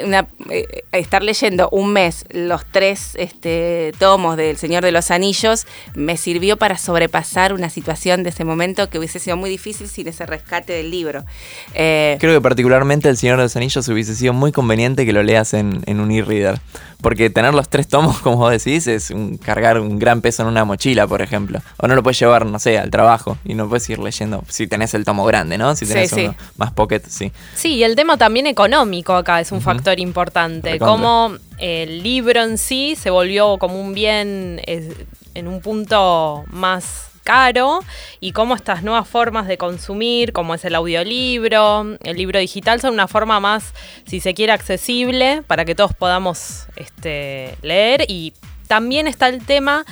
eh, 0.49 0.83
estar 0.93 1.21
leyendo 1.21 1.67
un 1.71 1.91
mes 1.91 2.23
los 2.29 2.65
tres 2.65 3.11
este, 3.15 3.91
tomos 3.99 4.37
del 4.37 4.55
Señor 4.57 4.83
de 4.83 4.93
los 4.93 5.11
Anillos 5.11 5.67
me 5.95 6.15
sirvió 6.15 6.55
para 6.55 6.77
sobrepasar 6.77 7.51
una 7.51 7.69
situación 7.69 8.23
de 8.23 8.29
ese 8.29 8.45
momento 8.45 8.89
que 8.89 8.99
hubiese 8.99 9.19
sido 9.19 9.35
muy 9.35 9.49
difícil 9.49 9.89
sin 9.89 10.07
ese 10.07 10.25
rescate 10.25 10.71
del 10.71 10.91
libro. 10.91 11.25
Eh, 11.73 12.15
Creo 12.19 12.33
que 12.33 12.41
particularmente 12.41 13.09
El 13.09 13.17
Señor 13.17 13.37
de 13.37 13.43
los 13.43 13.55
Anillos 13.57 13.87
hubiese 13.89 14.15
sido 14.15 14.31
muy 14.31 14.53
conveniente 14.53 15.05
que 15.05 15.11
lo 15.11 15.21
leas 15.21 15.53
en, 15.53 15.81
en 15.85 15.99
un 15.99 16.11
e-reader. 16.11 16.59
Porque 17.01 17.29
tener 17.29 17.53
los 17.53 17.69
tres 17.69 17.87
tomos, 17.87 18.19
como 18.21 18.37
vos 18.37 18.51
decís, 18.51 18.87
es 18.87 19.11
un, 19.11 19.37
cargar 19.37 19.79
un 19.79 19.99
gran 19.99 20.21
peso 20.21 20.43
en 20.43 20.49
una 20.49 20.65
mochila, 20.65 21.05
por 21.07 21.21
ejemplo. 21.21 21.61
O 21.77 21.87
no 21.87 21.95
lo 21.95 22.03
puedes 22.03 22.19
llevar, 22.19 22.45
no 22.45 22.59
sé, 22.59 22.77
al 22.79 22.89
trabajo 22.89 23.37
y 23.43 23.53
no 23.53 23.67
puedes 23.67 23.87
ir 23.89 23.99
leyendo 23.99 24.43
si 24.47 24.67
tenés 24.67 24.93
el 24.93 25.03
tomo 25.03 25.25
grande, 25.25 25.57
¿no? 25.57 25.75
Si 25.75 25.85
tenés 25.85 26.13
uno 26.13 26.35
más 26.57 26.71
pocket, 26.71 27.01
sí. 27.07 27.31
Sí, 27.55 27.75
y 27.75 27.83
el 27.83 27.95
tema 27.95 28.04
también 28.17 28.47
económico 28.47 29.13
acá 29.13 29.39
es 29.41 29.51
un 29.51 29.61
factor 29.61 29.99
importante. 29.99 30.79
Como 30.79 31.35
el 31.57 32.03
libro 32.03 32.41
en 32.41 32.57
sí 32.57 32.95
se 32.95 33.09
volvió 33.09 33.57
como 33.57 33.79
un 33.79 33.93
bien 33.93 34.61
en 34.65 35.47
un 35.47 35.61
punto 35.61 36.43
más 36.47 37.09
caro 37.25 37.79
y 38.21 38.31
cómo 38.31 38.55
estas 38.55 38.83
nuevas 38.83 39.07
formas 39.07 39.47
de 39.47 39.57
consumir, 39.57 40.31
como 40.31 40.53
es 40.53 40.63
el 40.63 40.75
audiolibro, 40.75 41.97
el 42.01 42.17
libro 42.17 42.39
digital, 42.39 42.79
son 42.79 42.93
una 42.93 43.07
forma 43.09 43.41
más, 43.41 43.73
si 44.05 44.21
se 44.21 44.33
quiere, 44.33 44.53
accesible 44.53 45.41
para 45.45 45.65
que 45.65 45.75
todos 45.75 45.93
podamos 45.93 46.67
este, 46.77 47.57
leer. 47.61 48.05
Y 48.07 48.33
también 48.67 49.07
está 49.07 49.27
el 49.27 49.43
tema 49.43 49.85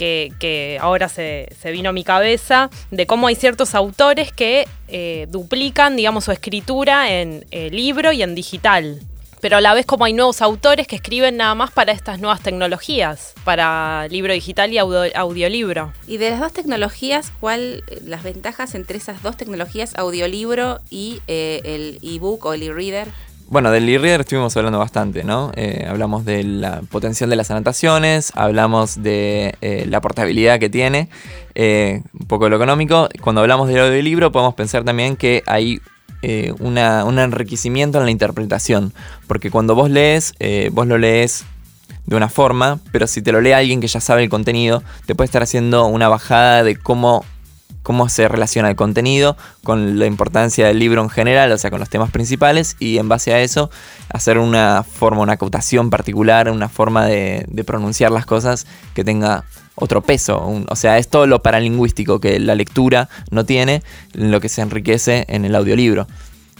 que, 0.00 0.78
ahora 0.80 1.08
se, 1.08 1.48
vino 1.64 1.90
a 1.90 1.92
mi 1.92 2.04
cabeza, 2.04 2.70
de 2.90 3.06
cómo 3.06 3.26
hay 3.26 3.34
ciertos 3.34 3.74
autores 3.74 4.32
que 4.32 4.66
eh, 4.88 5.26
duplican, 5.28 5.96
digamos, 5.96 6.24
su 6.24 6.32
escritura 6.32 7.10
en 7.10 7.44
eh, 7.50 7.70
libro 7.70 8.12
y 8.12 8.22
en 8.22 8.34
digital 8.34 9.00
pero 9.40 9.56
a 9.56 9.60
la 9.60 9.74
vez 9.74 9.86
como 9.86 10.04
hay 10.04 10.12
nuevos 10.12 10.42
autores 10.42 10.86
que 10.86 10.96
escriben 10.96 11.36
nada 11.36 11.54
más 11.54 11.70
para 11.70 11.92
estas 11.92 12.20
nuevas 12.20 12.42
tecnologías, 12.42 13.32
para 13.44 14.06
libro 14.08 14.32
digital 14.32 14.72
y 14.72 14.78
audiolibro. 14.78 15.92
Y 16.06 16.18
de 16.18 16.30
las 16.30 16.40
dos 16.40 16.52
tecnologías, 16.52 17.32
¿cuál 17.40 17.82
eh, 17.88 18.00
las 18.04 18.22
ventajas 18.22 18.74
entre 18.74 18.98
esas 18.98 19.22
dos 19.22 19.36
tecnologías, 19.36 19.94
audiolibro 19.96 20.80
y 20.90 21.20
eh, 21.26 21.60
el 21.64 21.98
ebook 22.02 22.44
o 22.44 22.52
el 22.52 22.62
e-reader? 22.62 23.08
Bueno, 23.50 23.70
del 23.70 23.88
e-reader 23.88 24.22
estuvimos 24.22 24.56
hablando 24.56 24.78
bastante, 24.78 25.24
¿no? 25.24 25.52
Eh, 25.56 25.84
hablamos 25.86 26.24
de 26.24 26.42
la 26.44 26.80
potencial 26.88 27.28
de 27.28 27.36
las 27.36 27.50
anotaciones, 27.50 28.32
hablamos 28.34 29.02
de 29.02 29.56
la 29.86 30.00
portabilidad 30.00 30.58
que 30.58 30.70
tiene, 30.70 31.10
un 31.54 32.26
poco 32.26 32.44
de 32.44 32.50
lo 32.50 32.56
económico. 32.56 33.08
Cuando 33.20 33.42
hablamos 33.42 33.68
del 33.68 33.80
audiolibro 33.80 34.32
podemos 34.32 34.54
pensar 34.54 34.84
también 34.84 35.16
que 35.16 35.42
hay 35.46 35.80
eh, 36.22 36.52
un 36.58 36.76
enriquecimiento 37.18 37.98
en 37.98 38.04
la 38.04 38.10
interpretación. 38.10 38.92
Porque 39.26 39.50
cuando 39.50 39.74
vos 39.74 39.90
lees, 39.90 40.34
eh, 40.38 40.68
vos 40.72 40.86
lo 40.86 40.98
lees 40.98 41.44
de 42.04 42.16
una 42.16 42.28
forma, 42.28 42.78
pero 42.92 43.06
si 43.06 43.22
te 43.22 43.32
lo 43.32 43.40
lee 43.40 43.52
alguien 43.52 43.80
que 43.80 43.86
ya 43.86 44.00
sabe 44.00 44.22
el 44.22 44.28
contenido, 44.28 44.82
te 45.06 45.14
puede 45.14 45.26
estar 45.26 45.42
haciendo 45.42 45.86
una 45.86 46.08
bajada 46.08 46.62
de 46.62 46.76
cómo, 46.76 47.24
cómo 47.90 48.08
se 48.08 48.28
relaciona 48.28 48.70
el 48.70 48.76
contenido 48.76 49.36
con 49.64 49.98
la 49.98 50.06
importancia 50.06 50.68
del 50.68 50.78
libro 50.78 51.02
en 51.02 51.10
general, 51.10 51.50
o 51.50 51.58
sea, 51.58 51.72
con 51.72 51.80
los 51.80 51.88
temas 51.88 52.12
principales, 52.12 52.76
y 52.78 52.98
en 52.98 53.08
base 53.08 53.34
a 53.34 53.40
eso 53.40 53.68
hacer 54.12 54.38
una 54.38 54.84
forma, 54.84 55.22
una 55.22 55.32
acotación 55.32 55.90
particular, 55.90 56.48
una 56.50 56.68
forma 56.68 57.04
de, 57.06 57.44
de 57.48 57.64
pronunciar 57.64 58.12
las 58.12 58.26
cosas 58.26 58.68
que 58.94 59.02
tenga 59.02 59.42
otro 59.74 60.02
peso. 60.02 60.64
o 60.68 60.76
sea, 60.76 60.98
es 60.98 61.08
todo 61.08 61.26
lo 61.26 61.42
paralingüístico 61.42 62.20
que 62.20 62.38
la 62.38 62.54
lectura 62.54 63.08
no 63.32 63.44
tiene, 63.44 63.82
lo 64.12 64.40
que 64.40 64.48
se 64.48 64.62
enriquece 64.62 65.24
en 65.26 65.44
el 65.44 65.56
audiolibro. 65.56 66.06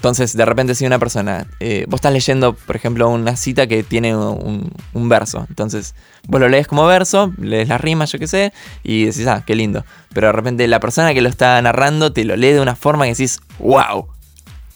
Entonces, 0.01 0.35
de 0.35 0.47
repente, 0.47 0.75
si 0.75 0.87
una 0.87 0.99
persona, 0.99 1.47
eh, 1.61 1.85
vos 1.87 1.99
estás 1.99 2.15
leyendo, 2.15 2.55
por 2.55 2.75
ejemplo, 2.75 3.07
una 3.11 3.37
cita 3.37 3.67
que 3.67 3.83
tiene 3.83 4.17
un, 4.17 4.73
verso, 5.11 5.45
entonces 5.51 5.95
vos 6.27 6.41
lo 6.41 6.49
lees 6.49 6.67
como 6.67 6.87
verso, 6.87 7.35
lees 7.37 7.69
las 7.69 7.83
rimas, 7.83 8.11
yo 8.11 8.19
qué 8.19 8.27
sé, 8.27 8.55
y 8.83 9.05
decís, 9.05 9.27
ah, 9.27 9.45
qué 9.47 9.55
lindo. 9.55 9.85
Pero 10.15 10.29
de 10.29 10.33
repente 10.33 10.67
la 10.69 10.81
persona 10.81 11.13
que 11.13 11.21
lo 11.21 11.29
está 11.29 11.61
narrando 11.61 12.15
te 12.15 12.25
lo 12.25 12.35
lee 12.37 12.53
de 12.53 12.61
una 12.61 12.77
forma 12.77 13.05
que 13.05 13.11
decís, 13.11 13.41
wow, 13.59 14.07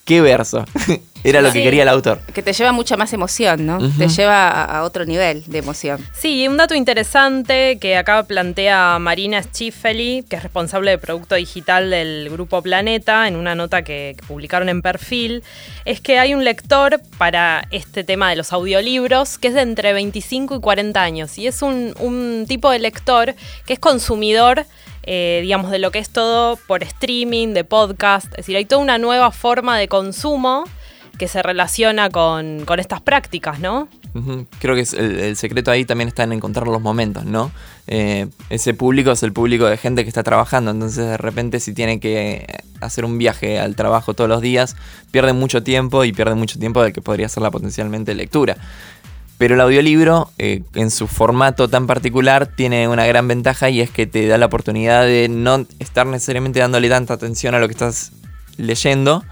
qué 0.04 0.20
verso. 0.20 0.64
Era 1.24 1.40
lo 1.40 1.50
que 1.50 1.62
quería 1.62 1.84
el 1.84 1.88
autor. 1.88 2.20
Que 2.34 2.42
te 2.42 2.52
lleva 2.52 2.72
mucha 2.72 2.98
más 2.98 3.10
emoción, 3.14 3.64
¿no? 3.64 3.78
Te 3.96 4.08
lleva 4.08 4.46
a, 4.50 4.80
a 4.80 4.82
otro 4.82 5.06
nivel 5.06 5.42
de 5.46 5.56
emoción. 5.56 6.06
Sí, 6.12 6.42
y 6.42 6.48
un 6.48 6.58
dato 6.58 6.74
interesante 6.74 7.78
que 7.80 7.96
acá 7.96 8.22
plantea 8.24 8.98
Marina 8.98 9.42
Schifeli, 9.42 10.26
que 10.28 10.36
es 10.36 10.42
responsable 10.42 10.90
de 10.90 10.98
producto 10.98 11.34
digital 11.34 11.88
del 11.88 12.28
Grupo 12.28 12.60
Planeta, 12.60 13.26
en 13.26 13.36
una 13.36 13.54
nota 13.54 13.82
que, 13.82 14.16
que 14.18 14.26
publicaron 14.26 14.68
en 14.68 14.82
perfil, 14.82 15.42
es 15.86 16.02
que 16.02 16.18
hay 16.18 16.34
un 16.34 16.44
lector 16.44 17.00
para 17.16 17.66
este 17.70 18.04
tema 18.04 18.28
de 18.28 18.36
los 18.36 18.52
audiolibros 18.52 19.38
que 19.38 19.48
es 19.48 19.54
de 19.54 19.62
entre 19.62 19.94
25 19.94 20.56
y 20.56 20.60
40 20.60 21.00
años. 21.00 21.38
Y 21.38 21.46
es 21.46 21.62
un, 21.62 21.94
un 22.00 22.44
tipo 22.46 22.70
de 22.70 22.80
lector 22.80 23.34
que 23.64 23.72
es 23.72 23.78
consumidor 23.78 24.66
eh, 25.06 25.40
digamos, 25.42 25.70
de 25.70 25.78
lo 25.78 25.90
que 25.90 25.98
es 25.98 26.10
todo 26.10 26.56
por 26.56 26.82
streaming, 26.82 27.48
de 27.54 27.64
podcast. 27.64 28.26
Es 28.32 28.38
decir, 28.38 28.56
hay 28.56 28.64
toda 28.64 28.82
una 28.82 28.98
nueva 28.98 29.30
forma 29.30 29.78
de 29.78 29.88
consumo 29.88 30.64
que 31.18 31.28
se 31.28 31.42
relaciona 31.42 32.10
con, 32.10 32.64
con 32.64 32.80
estas 32.80 33.00
prácticas, 33.00 33.60
¿no? 33.60 33.88
Creo 34.60 34.76
que 34.76 34.84
el 34.96 35.36
secreto 35.36 35.72
ahí 35.72 35.84
también 35.84 36.06
está 36.06 36.22
en 36.22 36.32
encontrar 36.32 36.68
los 36.68 36.80
momentos, 36.80 37.24
¿no? 37.24 37.50
Eh, 37.88 38.28
ese 38.48 38.72
público 38.72 39.10
es 39.10 39.22
el 39.24 39.32
público 39.32 39.66
de 39.66 39.76
gente 39.76 40.04
que 40.04 40.08
está 40.08 40.22
trabajando, 40.22 40.70
entonces 40.70 41.04
de 41.04 41.16
repente 41.16 41.58
si 41.58 41.74
tiene 41.74 41.98
que 41.98 42.46
hacer 42.80 43.04
un 43.04 43.18
viaje 43.18 43.58
al 43.58 43.74
trabajo 43.74 44.14
todos 44.14 44.30
los 44.30 44.40
días, 44.40 44.76
pierde 45.10 45.32
mucho 45.32 45.64
tiempo 45.64 46.04
y 46.04 46.12
pierde 46.12 46.36
mucho 46.36 46.60
tiempo 46.60 46.80
del 46.82 46.92
que 46.92 47.02
podría 47.02 47.28
ser 47.28 47.42
la 47.42 47.50
potencialmente 47.50 48.14
lectura. 48.14 48.56
Pero 49.36 49.54
el 49.56 49.60
audiolibro, 49.60 50.30
eh, 50.38 50.62
en 50.74 50.90
su 50.90 51.06
formato 51.08 51.68
tan 51.68 51.86
particular, 51.86 52.46
tiene 52.46 52.86
una 52.88 53.04
gran 53.06 53.26
ventaja 53.26 53.68
y 53.68 53.80
es 53.80 53.90
que 53.90 54.06
te 54.06 54.26
da 54.28 54.38
la 54.38 54.46
oportunidad 54.46 55.04
de 55.04 55.28
no 55.28 55.66
estar 55.80 56.06
necesariamente 56.06 56.60
dándole 56.60 56.88
tanta 56.88 57.14
atención 57.14 57.54
a 57.54 57.58
lo 57.58 57.66
que 57.66 57.72
estás 57.72 58.12
leyendo, 58.56 59.24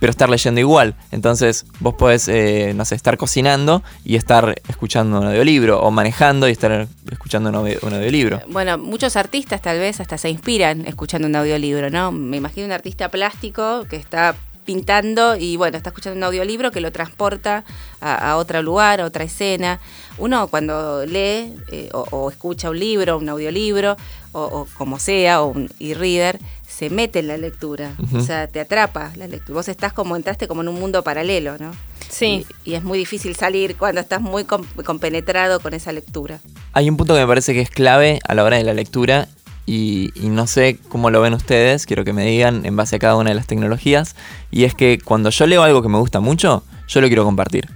pero 0.00 0.10
estar 0.10 0.28
leyendo 0.28 0.60
igual. 0.60 0.94
Entonces 1.12 1.64
vos 1.78 1.94
podés, 1.94 2.26
eh, 2.28 2.72
no 2.74 2.84
sé, 2.84 2.96
estar 2.96 3.16
cocinando 3.16 3.82
y 4.04 4.16
estar 4.16 4.60
escuchando 4.68 5.20
un 5.20 5.26
audiolibro, 5.28 5.80
o 5.80 5.90
manejando 5.92 6.48
y 6.48 6.52
estar 6.52 6.88
escuchando 7.10 7.48
un, 7.50 7.54
audio- 7.54 7.78
un 7.82 7.94
audiolibro. 7.94 8.42
Bueno, 8.48 8.76
muchos 8.78 9.16
artistas 9.16 9.62
tal 9.62 9.78
vez 9.78 10.00
hasta 10.00 10.18
se 10.18 10.28
inspiran 10.28 10.86
escuchando 10.86 11.28
un 11.28 11.36
audiolibro, 11.36 11.88
¿no? 11.88 12.10
Me 12.10 12.36
imagino 12.36 12.66
un 12.66 12.72
artista 12.72 13.08
plástico 13.10 13.84
que 13.88 13.96
está 13.96 14.34
pintando 14.66 15.36
y 15.36 15.56
bueno, 15.56 15.78
está 15.78 15.88
escuchando 15.90 16.18
un 16.18 16.24
audiolibro 16.24 16.70
que 16.70 16.80
lo 16.82 16.92
transporta 16.92 17.64
a, 18.00 18.32
a 18.32 18.36
otro 18.36 18.60
lugar, 18.60 19.00
a 19.00 19.06
otra 19.06 19.24
escena. 19.24 19.80
Uno 20.18 20.48
cuando 20.48 21.06
lee 21.06 21.54
eh, 21.70 21.88
o, 21.94 22.06
o 22.10 22.30
escucha 22.30 22.68
un 22.68 22.78
libro, 22.78 23.16
un 23.16 23.28
audiolibro, 23.28 23.96
o, 24.32 24.42
o 24.42 24.66
como 24.76 24.98
sea, 24.98 25.40
o 25.42 25.46
un 25.46 25.70
e-reader, 25.80 26.38
se 26.66 26.90
mete 26.90 27.20
en 27.20 27.28
la 27.28 27.38
lectura. 27.38 27.92
O 28.14 28.20
sea, 28.20 28.48
te 28.48 28.60
atrapa 28.60 29.12
la 29.16 29.26
lectura. 29.28 29.54
Vos 29.54 29.68
estás 29.68 29.94
como, 29.94 30.16
entraste 30.16 30.46
como 30.46 30.60
en 30.60 30.68
un 30.68 30.78
mundo 30.78 31.02
paralelo, 31.02 31.56
¿no? 31.58 31.70
Sí. 32.08 32.46
Y, 32.64 32.72
y 32.72 32.74
es 32.74 32.82
muy 32.84 32.98
difícil 32.98 33.34
salir 33.34 33.76
cuando 33.76 34.00
estás 34.00 34.20
muy 34.20 34.44
com- 34.44 34.66
compenetrado 34.84 35.60
con 35.60 35.72
esa 35.74 35.92
lectura. 35.92 36.40
Hay 36.72 36.88
un 36.90 36.96
punto 36.96 37.14
que 37.14 37.20
me 37.20 37.26
parece 37.26 37.54
que 37.54 37.62
es 37.62 37.70
clave 37.70 38.18
a 38.28 38.34
la 38.34 38.44
hora 38.44 38.58
de 38.58 38.64
la 38.64 38.74
lectura 38.74 39.28
y, 39.66 40.12
no 40.22 40.46
sé 40.46 40.78
cómo 40.88 41.10
lo 41.10 41.20
ven 41.20 41.34
ustedes, 41.34 41.86
quiero 41.86 42.04
que 42.04 42.12
me 42.12 42.24
digan 42.24 42.64
en 42.64 42.76
base 42.76 42.96
a 42.96 42.98
cada 42.98 43.16
una 43.16 43.30
de 43.30 43.34
las 43.36 43.46
tecnologías, 43.46 44.14
y 44.50 44.64
es 44.64 44.74
que 44.74 44.98
cuando 45.04 45.30
yo 45.30 45.46
leo 45.46 45.62
algo 45.62 45.82
que 45.82 45.88
me 45.88 45.98
gusta 45.98 46.20
mucho, 46.20 46.62
yo 46.86 47.00
lo 47.00 47.08
quiero 47.08 47.24
compartir. 47.24 47.68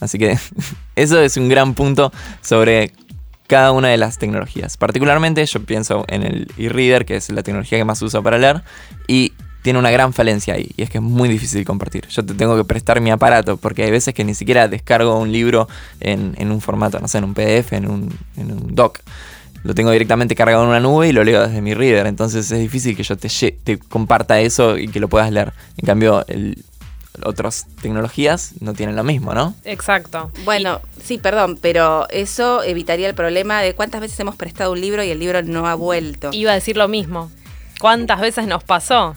Así 0.00 0.18
que 0.18 0.36
eso 0.96 1.20
es 1.20 1.36
un 1.36 1.48
gran 1.48 1.74
punto 1.74 2.12
sobre 2.40 2.92
cada 3.46 3.70
una 3.72 3.88
de 3.88 3.98
las 3.98 4.18
tecnologías. 4.18 4.76
Particularmente 4.76 5.44
yo 5.46 5.64
pienso 5.64 6.04
en 6.08 6.22
el 6.22 6.48
e-reader, 6.56 7.04
que 7.04 7.16
es 7.16 7.30
la 7.30 7.42
tecnología 7.42 7.78
que 7.78 7.84
más 7.84 8.02
uso 8.02 8.22
para 8.22 8.38
leer, 8.38 8.62
y 9.06 9.32
tiene 9.62 9.78
una 9.78 9.92
gran 9.92 10.12
falencia 10.12 10.54
ahí, 10.54 10.72
y 10.76 10.82
es 10.82 10.90
que 10.90 10.98
es 10.98 11.04
muy 11.04 11.28
difícil 11.28 11.64
compartir. 11.64 12.08
Yo 12.08 12.24
te 12.24 12.34
tengo 12.34 12.56
que 12.56 12.64
prestar 12.64 13.00
mi 13.00 13.12
aparato, 13.12 13.58
porque 13.58 13.84
hay 13.84 13.92
veces 13.92 14.12
que 14.12 14.24
ni 14.24 14.34
siquiera 14.34 14.66
descargo 14.66 15.20
un 15.20 15.30
libro 15.30 15.68
en, 16.00 16.34
en 16.36 16.50
un 16.50 16.60
formato, 16.60 16.98
no 16.98 17.06
sé, 17.06 17.18
en 17.18 17.24
un 17.24 17.34
PDF, 17.34 17.74
en 17.74 17.88
un, 17.88 18.18
en 18.36 18.50
un 18.50 18.74
doc. 18.74 18.98
Lo 19.64 19.74
tengo 19.74 19.90
directamente 19.90 20.34
cargado 20.34 20.62
en 20.64 20.70
una 20.70 20.80
nube 20.80 21.08
y 21.08 21.12
lo 21.12 21.22
leo 21.24 21.46
desde 21.46 21.60
mi 21.60 21.74
reader. 21.74 22.06
Entonces 22.06 22.50
es 22.50 22.58
difícil 22.58 22.96
que 22.96 23.02
yo 23.04 23.16
te, 23.16 23.78
comparta 23.88 24.40
eso 24.40 24.76
y 24.78 24.88
que 24.88 24.98
lo 25.00 25.08
puedas 25.08 25.30
leer. 25.30 25.52
En 25.76 25.86
cambio, 25.86 26.24
el- 26.28 26.64
otras 27.24 27.66
tecnologías 27.82 28.54
no 28.60 28.72
tienen 28.72 28.96
lo 28.96 29.04
mismo, 29.04 29.34
¿no? 29.34 29.54
Exacto. 29.64 30.30
Bueno, 30.44 30.80
sí, 31.02 31.18
perdón, 31.18 31.58
pero 31.60 32.08
eso 32.08 32.62
evitaría 32.62 33.08
el 33.08 33.14
problema 33.14 33.60
de 33.60 33.74
cuántas 33.74 34.00
veces 34.00 34.18
hemos 34.20 34.34
prestado 34.36 34.72
un 34.72 34.80
libro 34.80 35.04
y 35.04 35.10
el 35.10 35.18
libro 35.18 35.42
no 35.42 35.66
ha 35.68 35.74
vuelto. 35.74 36.30
Iba 36.32 36.52
a 36.52 36.54
decir 36.54 36.76
lo 36.76 36.88
mismo. 36.88 37.30
¿Cuántas 37.78 38.20
veces 38.20 38.46
nos 38.46 38.64
pasó? 38.64 39.14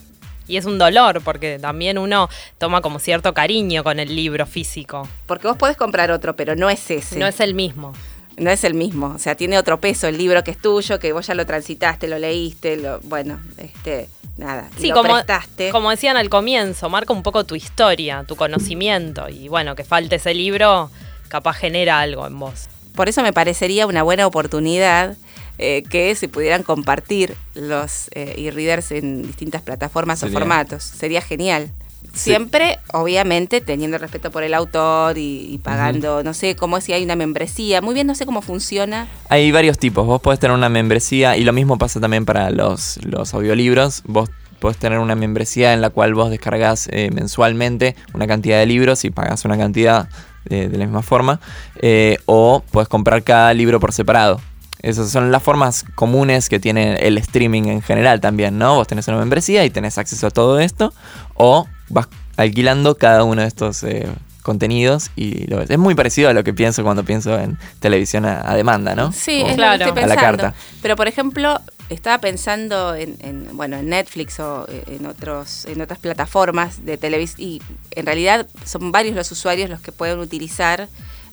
Y 0.47 0.57
es 0.57 0.65
un 0.65 0.77
dolor 0.77 1.21
porque 1.21 1.57
también 1.57 1.97
uno 1.97 2.29
toma 2.57 2.81
como 2.81 2.99
cierto 2.99 3.33
cariño 3.33 3.83
con 3.83 3.99
el 3.99 4.13
libro 4.15 4.45
físico. 4.45 5.07
Porque 5.25 5.47
vos 5.47 5.57
podés 5.57 5.77
comprar 5.77 6.11
otro, 6.11 6.35
pero 6.35 6.55
no 6.55 6.69
es 6.69 6.91
ese. 6.91 7.17
No 7.17 7.25
es 7.25 7.39
el 7.39 7.53
mismo. 7.55 7.93
No 8.37 8.49
es 8.51 8.63
el 8.63 8.73
mismo. 8.73 9.13
O 9.15 9.19
sea, 9.19 9.35
tiene 9.35 9.57
otro 9.57 9.79
peso 9.79 10.07
el 10.07 10.17
libro 10.17 10.43
que 10.43 10.51
es 10.51 10.57
tuyo, 10.57 10.99
que 10.99 11.13
vos 11.13 11.27
ya 11.27 11.33
lo 11.35 11.45
transitaste, 11.45 12.07
lo 12.07 12.19
leíste, 12.19 12.77
lo, 12.77 12.99
bueno, 13.01 13.39
este, 13.57 14.09
nada. 14.37 14.69
Sí, 14.77 14.89
lo 14.89 14.95
como, 14.95 15.13
prestaste. 15.13 15.69
como 15.71 15.89
decían 15.89 16.17
al 16.17 16.29
comienzo, 16.29 16.89
marca 16.89 17.13
un 17.13 17.23
poco 17.23 17.45
tu 17.45 17.55
historia, 17.55 18.25
tu 18.27 18.35
conocimiento. 18.35 19.29
Y 19.29 19.47
bueno, 19.47 19.75
que 19.75 19.83
falte 19.83 20.15
ese 20.17 20.33
libro, 20.33 20.89
capaz 21.29 21.53
genera 21.53 21.99
algo 22.01 22.27
en 22.27 22.37
vos. 22.37 22.67
Por 22.95 23.09
eso 23.09 23.21
me 23.23 23.33
parecería 23.33 23.87
una 23.87 24.03
buena 24.03 24.25
oportunidad 24.27 25.15
eh, 25.57 25.83
que 25.89 26.13
se 26.15 26.27
pudieran 26.27 26.63
compartir 26.63 27.35
los 27.53 28.09
eh, 28.13 28.35
e-readers 28.37 28.91
en 28.91 29.23
distintas 29.23 29.61
plataformas 29.61 30.19
Sería- 30.19 30.35
o 30.35 30.39
formatos. 30.39 30.83
Sería 30.83 31.21
genial. 31.21 31.71
Sí. 32.13 32.31
Siempre, 32.31 32.79
obviamente, 32.93 33.61
teniendo 33.61 33.97
respeto 33.97 34.31
por 34.31 34.43
el 34.43 34.53
autor 34.53 35.17
y, 35.17 35.47
y 35.49 35.57
pagando, 35.59 36.23
no 36.23 36.33
sé 36.33 36.55
cómo 36.55 36.77
es 36.77 36.83
si 36.83 36.93
hay 36.93 37.03
una 37.03 37.15
membresía. 37.15 37.81
Muy 37.81 37.93
bien, 37.93 38.07
no 38.07 38.15
sé 38.15 38.25
cómo 38.25 38.41
funciona. 38.41 39.07
Hay 39.29 39.51
varios 39.51 39.77
tipos. 39.77 40.05
Vos 40.05 40.21
podés 40.21 40.39
tener 40.39 40.55
una 40.55 40.69
membresía 40.69 41.37
y 41.37 41.43
lo 41.43 41.53
mismo 41.53 41.77
pasa 41.77 41.99
también 41.99 42.25
para 42.25 42.49
los, 42.51 42.99
los 43.03 43.33
audiolibros. 43.33 44.03
Vos 44.05 44.29
podés 44.59 44.77
tener 44.77 44.99
una 44.99 45.15
membresía 45.15 45.73
en 45.73 45.81
la 45.81 45.89
cual 45.89 46.13
vos 46.13 46.29
descargas 46.29 46.87
eh, 46.91 47.09
mensualmente 47.13 47.95
una 48.13 48.25
cantidad 48.27 48.57
de 48.59 48.65
libros 48.65 49.05
y 49.05 49.11
pagas 49.11 49.45
una 49.45 49.57
cantidad 49.57 50.09
eh, 50.49 50.69
de 50.69 50.77
la 50.77 50.85
misma 50.85 51.01
forma. 51.01 51.39
Eh, 51.81 52.17
o 52.25 52.63
podés 52.71 52.87
comprar 52.87 53.23
cada 53.23 53.53
libro 53.53 53.79
por 53.79 53.91
separado. 53.91 54.41
Esas 54.81 55.09
son 55.09 55.31
las 55.31 55.41
formas 55.41 55.83
comunes 55.95 56.47
que 56.47 56.59
tiene 56.59 56.95
el 56.95 57.17
streaming 57.17 57.63
en 57.63 57.81
general 57.81 58.21
también, 58.21 58.59
¿no? 58.59 58.75
Vos 58.75 58.87
tenés 58.87 59.07
una 59.07 59.17
membresía 59.17 59.65
y 59.65 59.71
tenés 59.71 59.97
acceso 59.97 60.27
a 60.27 60.31
todo 60.31 60.59
esto. 60.59 60.93
O 61.33 61.67
vas 61.89 62.07
alquilando 62.37 62.95
cada 62.97 63.23
uno 63.23 63.41
de 63.41 63.47
estos 63.47 63.83
eh, 63.83 64.07
contenidos 64.41 65.09
y 65.15 65.47
lo 65.47 65.57
ves. 65.57 65.69
Es 65.69 65.77
muy 65.79 65.95
parecido 65.95 66.29
a 66.29 66.33
lo 66.33 66.43
que 66.43 66.53
pienso 66.53 66.83
cuando 66.83 67.03
pienso 67.03 67.37
en 67.39 67.57
televisión 67.79 68.25
a, 68.25 68.49
a 68.49 68.55
demanda, 68.55 68.93
¿no? 68.95 69.11
Sí, 69.11 69.41
O- 69.43 69.47
es 69.47 69.55
Claro. 69.55 69.73
lo 69.73 69.93
que 69.93 69.99
A 70.01 70.03
estoy 70.03 70.09
la 70.09 70.15
pensando. 70.15 70.43
carta. 70.43 70.59
Pero, 70.81 70.95
por 70.95 71.07
ejemplo, 71.07 71.59
estaba 71.89 72.19
pensando 72.19 72.93
en, 72.95 73.15
en, 73.21 73.55
bueno, 73.57 73.77
en 73.77 73.89
Netflix 73.89 74.39
o 74.39 74.67
eh, 74.69 74.83
en, 74.99 75.05
otros, 75.07 75.65
en 75.65 75.81
otras 75.81 75.99
plataformas 75.99 76.85
de 76.85 76.97
televisión 76.97 77.41
y 77.41 77.61
en 77.91 78.05
realidad 78.05 78.47
son 78.65 78.91
varios 78.91 79.15
los 79.15 79.31
usuarios 79.31 79.69
los 79.69 79.81
que 79.81 79.91
pueden 79.91 80.19
utilizar 80.19 80.89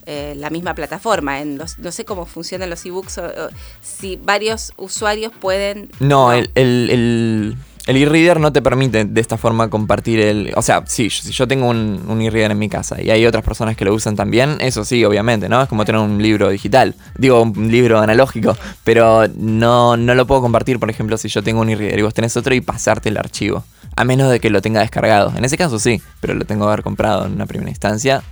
eh, 0.06 0.34
la 0.36 0.50
misma 0.50 0.74
plataforma. 0.74 1.40
En 1.40 1.58
los, 1.58 1.78
no 1.78 1.92
sé 1.92 2.04
cómo 2.04 2.24
funcionan 2.26 2.70
los 2.70 2.84
ebooks, 2.86 3.18
o, 3.18 3.24
o 3.26 3.48
si 3.82 4.16
varios 4.16 4.72
usuarios 4.76 5.32
pueden... 5.38 5.90
No, 6.00 6.32
el, 6.32 6.50
el, 6.54 6.88
el, 6.90 7.56
el 7.86 7.96
e-reader 7.96 8.38
no 8.38 8.52
te 8.52 8.62
permite 8.62 9.04
de 9.04 9.20
esta 9.20 9.36
forma 9.36 9.68
compartir 9.68 10.20
el... 10.20 10.52
O 10.56 10.62
sea, 10.62 10.84
sí, 10.86 11.10
si 11.10 11.32
yo 11.32 11.48
tengo 11.48 11.68
un, 11.68 12.20
e-reader 12.22 12.52
en 12.52 12.58
mi 12.58 12.68
casa 12.68 13.02
y 13.02 13.10
hay 13.10 13.26
otras 13.26 13.42
personas 13.42 13.76
que 13.76 13.84
lo 13.84 13.92
usan 13.92 14.14
también, 14.14 14.56
eso 14.60 14.84
sí, 14.84 15.04
obviamente, 15.04 15.48
¿no? 15.48 15.62
Es 15.62 15.68
como 15.68 15.84
tener 15.84 16.00
un 16.00 16.22
libro 16.22 16.48
digital, 16.50 16.94
digo, 17.18 17.42
un 17.42 17.70
libro 17.70 17.98
analógico, 17.98 18.56
pero 18.84 19.26
no, 19.36 19.96
no 19.96 20.14
lo 20.14 20.26
puedo 20.26 20.42
compartir, 20.42 20.78
por 20.78 20.90
ejemplo, 20.90 21.16
si 21.18 21.28
yo 21.28 21.42
tengo 21.42 21.60
un 21.60 21.70
e-reader 21.70 21.98
y 21.98 22.02
vos 22.02 22.14
tenés 22.14 22.36
otro 22.36 22.54
y 22.54 22.60
pasarte 22.60 23.08
el 23.08 23.18
archivo. 23.18 23.64
A 23.94 24.04
menos 24.04 24.30
de 24.30 24.40
que 24.40 24.48
lo 24.48 24.62
tenga 24.62 24.80
descargado. 24.80 25.34
En 25.36 25.44
ese 25.44 25.58
caso 25.58 25.78
sí, 25.78 26.00
pero 26.20 26.34
lo 26.34 26.46
tengo 26.46 26.64
que 26.64 26.68
haber 26.68 26.82
comprado 26.82 27.26
en 27.26 27.32
una 27.32 27.46
primera 27.46 27.70
instancia 27.70 28.22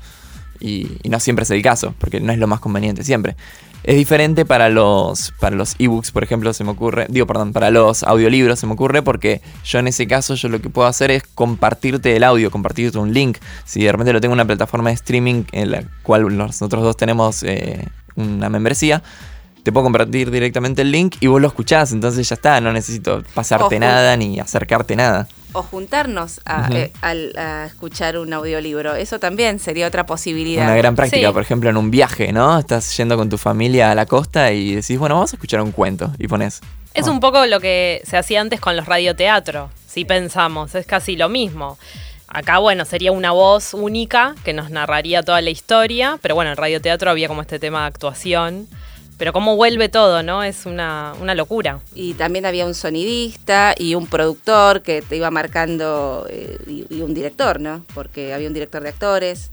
y, 0.60 0.98
no 1.08 1.18
siempre 1.20 1.42
es 1.44 1.50
el 1.50 1.62
caso, 1.62 1.94
porque 1.98 2.20
no 2.20 2.32
es 2.32 2.38
lo 2.38 2.46
más 2.46 2.60
conveniente 2.60 3.02
siempre. 3.02 3.36
Es 3.82 3.96
diferente 3.96 4.44
para 4.44 4.68
los 4.68 5.32
para 5.40 5.56
los 5.56 5.74
ebooks, 5.78 6.10
por 6.10 6.22
ejemplo, 6.22 6.52
se 6.52 6.64
me 6.64 6.70
ocurre, 6.70 7.06
digo, 7.08 7.26
perdón, 7.26 7.54
para 7.54 7.70
los 7.70 8.02
audiolibros 8.02 8.58
se 8.58 8.66
me 8.66 8.74
ocurre 8.74 9.00
porque 9.02 9.40
yo 9.64 9.78
en 9.78 9.88
ese 9.88 10.06
caso 10.06 10.34
yo 10.34 10.50
lo 10.50 10.60
que 10.60 10.68
puedo 10.68 10.86
hacer 10.86 11.10
es 11.10 11.22
compartirte 11.34 12.14
el 12.14 12.24
audio, 12.24 12.50
compartirte 12.50 12.98
un 12.98 13.14
link. 13.14 13.38
Si 13.64 13.82
de 13.82 13.90
repente 13.90 14.12
lo 14.12 14.20
tengo 14.20 14.34
en 14.34 14.36
una 14.36 14.46
plataforma 14.46 14.90
de 14.90 14.96
streaming 14.96 15.44
en 15.52 15.70
la 15.70 15.84
cual 16.02 16.36
nosotros 16.36 16.82
dos 16.82 16.96
tenemos 16.98 17.42
eh, 17.42 17.88
una 18.16 18.50
membresía, 18.50 19.02
te 19.62 19.72
puedo 19.72 19.84
compartir 19.84 20.30
directamente 20.30 20.82
el 20.82 20.90
link 20.92 21.16
y 21.20 21.26
vos 21.26 21.40
lo 21.40 21.48
escuchás, 21.48 21.92
entonces 21.92 22.28
ya 22.28 22.34
está, 22.34 22.60
no 22.60 22.72
necesito 22.72 23.22
pasarte 23.34 23.76
Ojo. 23.76 23.78
nada 23.80 24.16
ni 24.16 24.38
acercarte 24.40 24.96
nada. 24.96 25.28
O 25.52 25.62
juntarnos 25.64 26.40
a, 26.44 26.68
eh, 26.72 26.92
al- 27.00 27.36
a 27.36 27.66
escuchar 27.66 28.16
un 28.18 28.32
audiolibro. 28.32 28.94
Eso 28.94 29.18
también 29.18 29.58
sería 29.58 29.88
otra 29.88 30.06
posibilidad. 30.06 30.64
Una 30.64 30.76
gran 30.76 30.94
práctica, 30.94 31.26
Sí. 31.26 31.32
por 31.32 31.42
ejemplo, 31.42 31.68
en 31.70 31.76
un 31.76 31.90
viaje, 31.90 32.32
¿no? 32.32 32.56
Estás 32.58 32.96
yendo 32.96 33.16
con 33.16 33.28
tu 33.28 33.36
familia 33.36 33.90
a 33.90 33.94
la 33.96 34.06
costa 34.06 34.52
y 34.52 34.76
decís, 34.76 34.96
bueno, 34.98 35.16
vamos 35.16 35.32
a 35.32 35.36
escuchar 35.36 35.60
un 35.60 35.72
cuento. 35.72 36.12
Y 36.18 36.28
pones. 36.28 36.60
Es 36.94 37.08
oh, 37.08 37.10
un 37.12 37.18
poco 37.20 37.44
lo 37.46 37.58
que 37.58 38.00
se 38.04 38.16
hacía 38.16 38.40
antes 38.40 38.60
con 38.60 38.76
los 38.76 38.86
radioteatros, 38.86 39.70
si 39.88 40.04
pensamos, 40.04 40.74
es 40.76 40.86
casi 40.86 41.16
lo 41.16 41.28
mismo. 41.28 41.78
Acá, 42.28 42.58
bueno, 42.58 42.84
sería 42.84 43.10
una 43.10 43.32
voz 43.32 43.74
única 43.74 44.36
que 44.44 44.52
nos 44.52 44.70
narraría 44.70 45.24
toda 45.24 45.40
la 45.40 45.50
historia, 45.50 46.16
pero 46.22 46.36
bueno, 46.36 46.52
en 46.52 46.56
radioteatro 46.56 47.10
había 47.10 47.26
como 47.26 47.42
este 47.42 47.58
tema 47.58 47.80
de 47.80 47.86
actuación. 47.88 48.68
Pero 49.20 49.34
cómo 49.34 49.54
vuelve 49.54 49.90
todo, 49.90 50.22
¿no? 50.22 50.42
Es 50.42 50.64
una, 50.64 51.12
una 51.20 51.34
locura. 51.34 51.80
Y 51.94 52.14
también 52.14 52.46
había 52.46 52.64
un 52.64 52.72
sonidista 52.72 53.74
y 53.76 53.94
un 53.94 54.06
productor 54.06 54.80
que 54.80 55.02
te 55.02 55.14
iba 55.14 55.30
marcando, 55.30 56.26
eh, 56.30 56.86
y, 56.88 57.02
un 57.02 57.12
director, 57.12 57.60
¿no? 57.60 57.84
Porque 57.94 58.32
había 58.32 58.48
un 58.48 58.54
director 58.54 58.82
de 58.82 58.88
actores. 58.88 59.50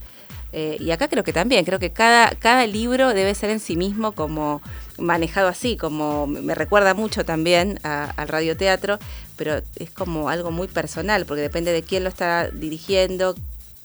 Eh, 0.54 0.78
y 0.80 0.92
acá 0.92 1.10
creo 1.10 1.26
que 1.26 1.34
también, 1.34 1.66
creo 1.66 1.80
que 1.80 1.92
cada, 1.92 2.30
cada 2.30 2.66
libro 2.66 3.14
debe 3.14 3.36
ser 3.36 3.50
en 3.50 3.60
sí 3.60 3.76
mismo 3.76 4.14
como 4.14 4.62
manejado 4.98 5.50
así, 5.50 5.76
como 5.76 6.28
me 6.28 6.56
recuerda 6.56 6.94
mucho 6.94 7.26
también 7.26 7.78
a- 7.84 8.06
al 8.16 8.30
radioteatro, 8.30 9.00
pero 9.36 9.60
es 9.76 9.92
como 9.92 10.30
algo 10.30 10.50
muy 10.50 10.70
personal, 10.70 11.26
porque 11.26 11.42
depende 11.42 11.74
de 11.74 11.84
quién 11.84 12.06
lo 12.06 12.10
está 12.10 12.50
dirigiendo, 12.52 13.36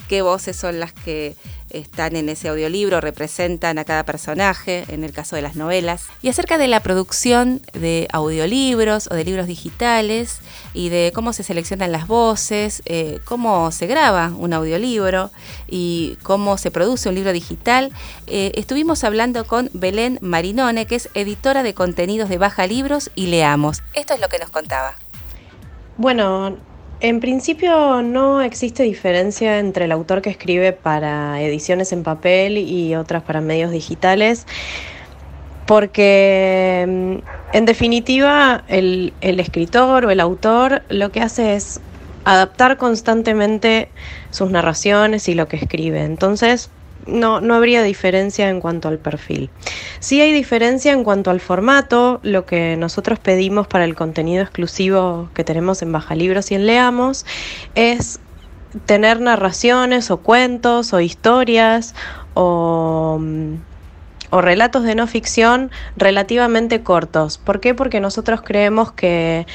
qué 0.08 0.22
voces 0.22 0.56
son 0.56 0.80
las 0.80 0.92
que 0.92 1.36
están 1.72 2.16
en 2.16 2.28
ese 2.28 2.48
audiolibro, 2.48 3.00
representan 3.00 3.78
a 3.78 3.84
cada 3.84 4.04
personaje, 4.04 4.84
en 4.88 5.04
el 5.04 5.12
caso 5.12 5.36
de 5.36 5.42
las 5.42 5.56
novelas. 5.56 6.06
Y 6.20 6.28
acerca 6.28 6.58
de 6.58 6.68
la 6.68 6.80
producción 6.80 7.62
de 7.72 8.08
audiolibros 8.12 9.08
o 9.10 9.14
de 9.14 9.24
libros 9.24 9.46
digitales 9.46 10.40
y 10.74 10.90
de 10.90 11.12
cómo 11.14 11.32
se 11.32 11.42
seleccionan 11.42 11.92
las 11.92 12.06
voces, 12.06 12.82
eh, 12.84 13.20
cómo 13.24 13.70
se 13.72 13.86
graba 13.86 14.32
un 14.36 14.52
audiolibro 14.52 15.30
y 15.68 16.18
cómo 16.22 16.58
se 16.58 16.70
produce 16.70 17.08
un 17.08 17.14
libro 17.14 17.32
digital, 17.32 17.90
eh, 18.26 18.52
estuvimos 18.54 19.04
hablando 19.04 19.46
con 19.46 19.70
Belén 19.72 20.18
Marinone, 20.20 20.86
que 20.86 20.96
es 20.96 21.08
editora 21.14 21.62
de 21.62 21.74
contenidos 21.74 22.28
de 22.28 22.38
Baja 22.38 22.66
Libros 22.66 23.10
y 23.14 23.26
Leamos. 23.26 23.82
Esto 23.94 24.14
es 24.14 24.20
lo 24.20 24.28
que 24.28 24.38
nos 24.38 24.50
contaba. 24.50 24.94
Bueno, 25.96 26.56
en 27.02 27.18
principio 27.18 28.00
no 28.00 28.40
existe 28.42 28.84
diferencia 28.84 29.58
entre 29.58 29.86
el 29.86 29.92
autor 29.92 30.22
que 30.22 30.30
escribe 30.30 30.72
para 30.72 31.42
ediciones 31.42 31.92
en 31.92 32.04
papel 32.04 32.56
y 32.56 32.94
otras 32.94 33.24
para 33.24 33.40
medios 33.40 33.72
digitales, 33.72 34.46
porque 35.66 36.86
mm, 36.88 37.56
en 37.56 37.64
definitiva 37.66 38.62
el, 38.68 39.12
el 39.20 39.40
escritor 39.40 40.04
o 40.06 40.10
el 40.10 40.20
autor 40.20 40.82
lo 40.88 41.10
que 41.10 41.20
hace 41.20 41.56
es 41.56 41.80
adaptar 42.24 42.76
constantemente 42.76 43.88
sus 44.30 44.52
narraciones 44.52 45.28
y 45.28 45.34
lo 45.34 45.48
que 45.48 45.56
escribe. 45.56 46.04
Entonces, 46.04 46.70
no, 47.06 47.40
no 47.40 47.54
habría 47.54 47.82
diferencia 47.82 48.48
en 48.48 48.60
cuanto 48.60 48.88
al 48.88 48.98
perfil. 48.98 49.50
Sí 50.00 50.20
hay 50.20 50.32
diferencia 50.32 50.92
en 50.92 51.04
cuanto 51.04 51.30
al 51.30 51.40
formato, 51.40 52.20
lo 52.22 52.46
que 52.46 52.76
nosotros 52.76 53.18
pedimos 53.18 53.66
para 53.66 53.84
el 53.84 53.94
contenido 53.94 54.42
exclusivo 54.42 55.28
que 55.34 55.44
tenemos 55.44 55.82
en 55.82 55.92
Baja 55.92 56.14
Libros 56.14 56.50
y 56.50 56.54
en 56.54 56.66
Leamos 56.66 57.26
es 57.74 58.20
tener 58.86 59.20
narraciones 59.20 60.10
o 60.10 60.18
cuentos 60.18 60.92
o 60.92 61.00
historias 61.00 61.94
o, 62.34 63.18
mm, 63.20 63.54
o 64.30 64.40
relatos 64.40 64.84
de 64.84 64.94
no 64.94 65.06
ficción 65.06 65.70
relativamente 65.96 66.82
cortos. 66.82 67.38
¿Por 67.38 67.60
qué? 67.60 67.74
Porque 67.74 68.00
nosotros 68.00 68.40
creemos 68.42 68.92
que, 68.92 69.46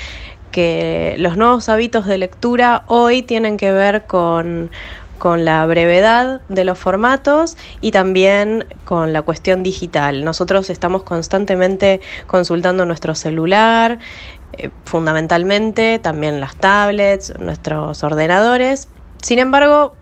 que 0.51 1.15
los 1.17 1.35
nuevos 1.35 1.67
hábitos 1.69 2.05
de 2.05 2.17
lectura 2.17 2.83
hoy 2.87 3.23
tienen 3.23 3.57
que 3.57 3.71
ver 3.71 4.05
con, 4.05 4.69
con 5.17 5.45
la 5.45 5.65
brevedad 5.65 6.41
de 6.49 6.63
los 6.63 6.77
formatos 6.77 7.57
y 7.81 7.91
también 7.91 8.65
con 8.85 9.13
la 9.13 9.21
cuestión 9.21 9.63
digital. 9.63 10.23
Nosotros 10.23 10.69
estamos 10.69 11.03
constantemente 11.03 12.01
consultando 12.27 12.85
nuestro 12.85 13.15
celular, 13.15 13.99
eh, 14.53 14.69
fundamentalmente 14.85 15.99
también 15.99 16.39
las 16.39 16.55
tablets, 16.55 17.37
nuestros 17.39 18.03
ordenadores. 18.03 18.87
Sin 19.21 19.39
embargo, 19.39 19.95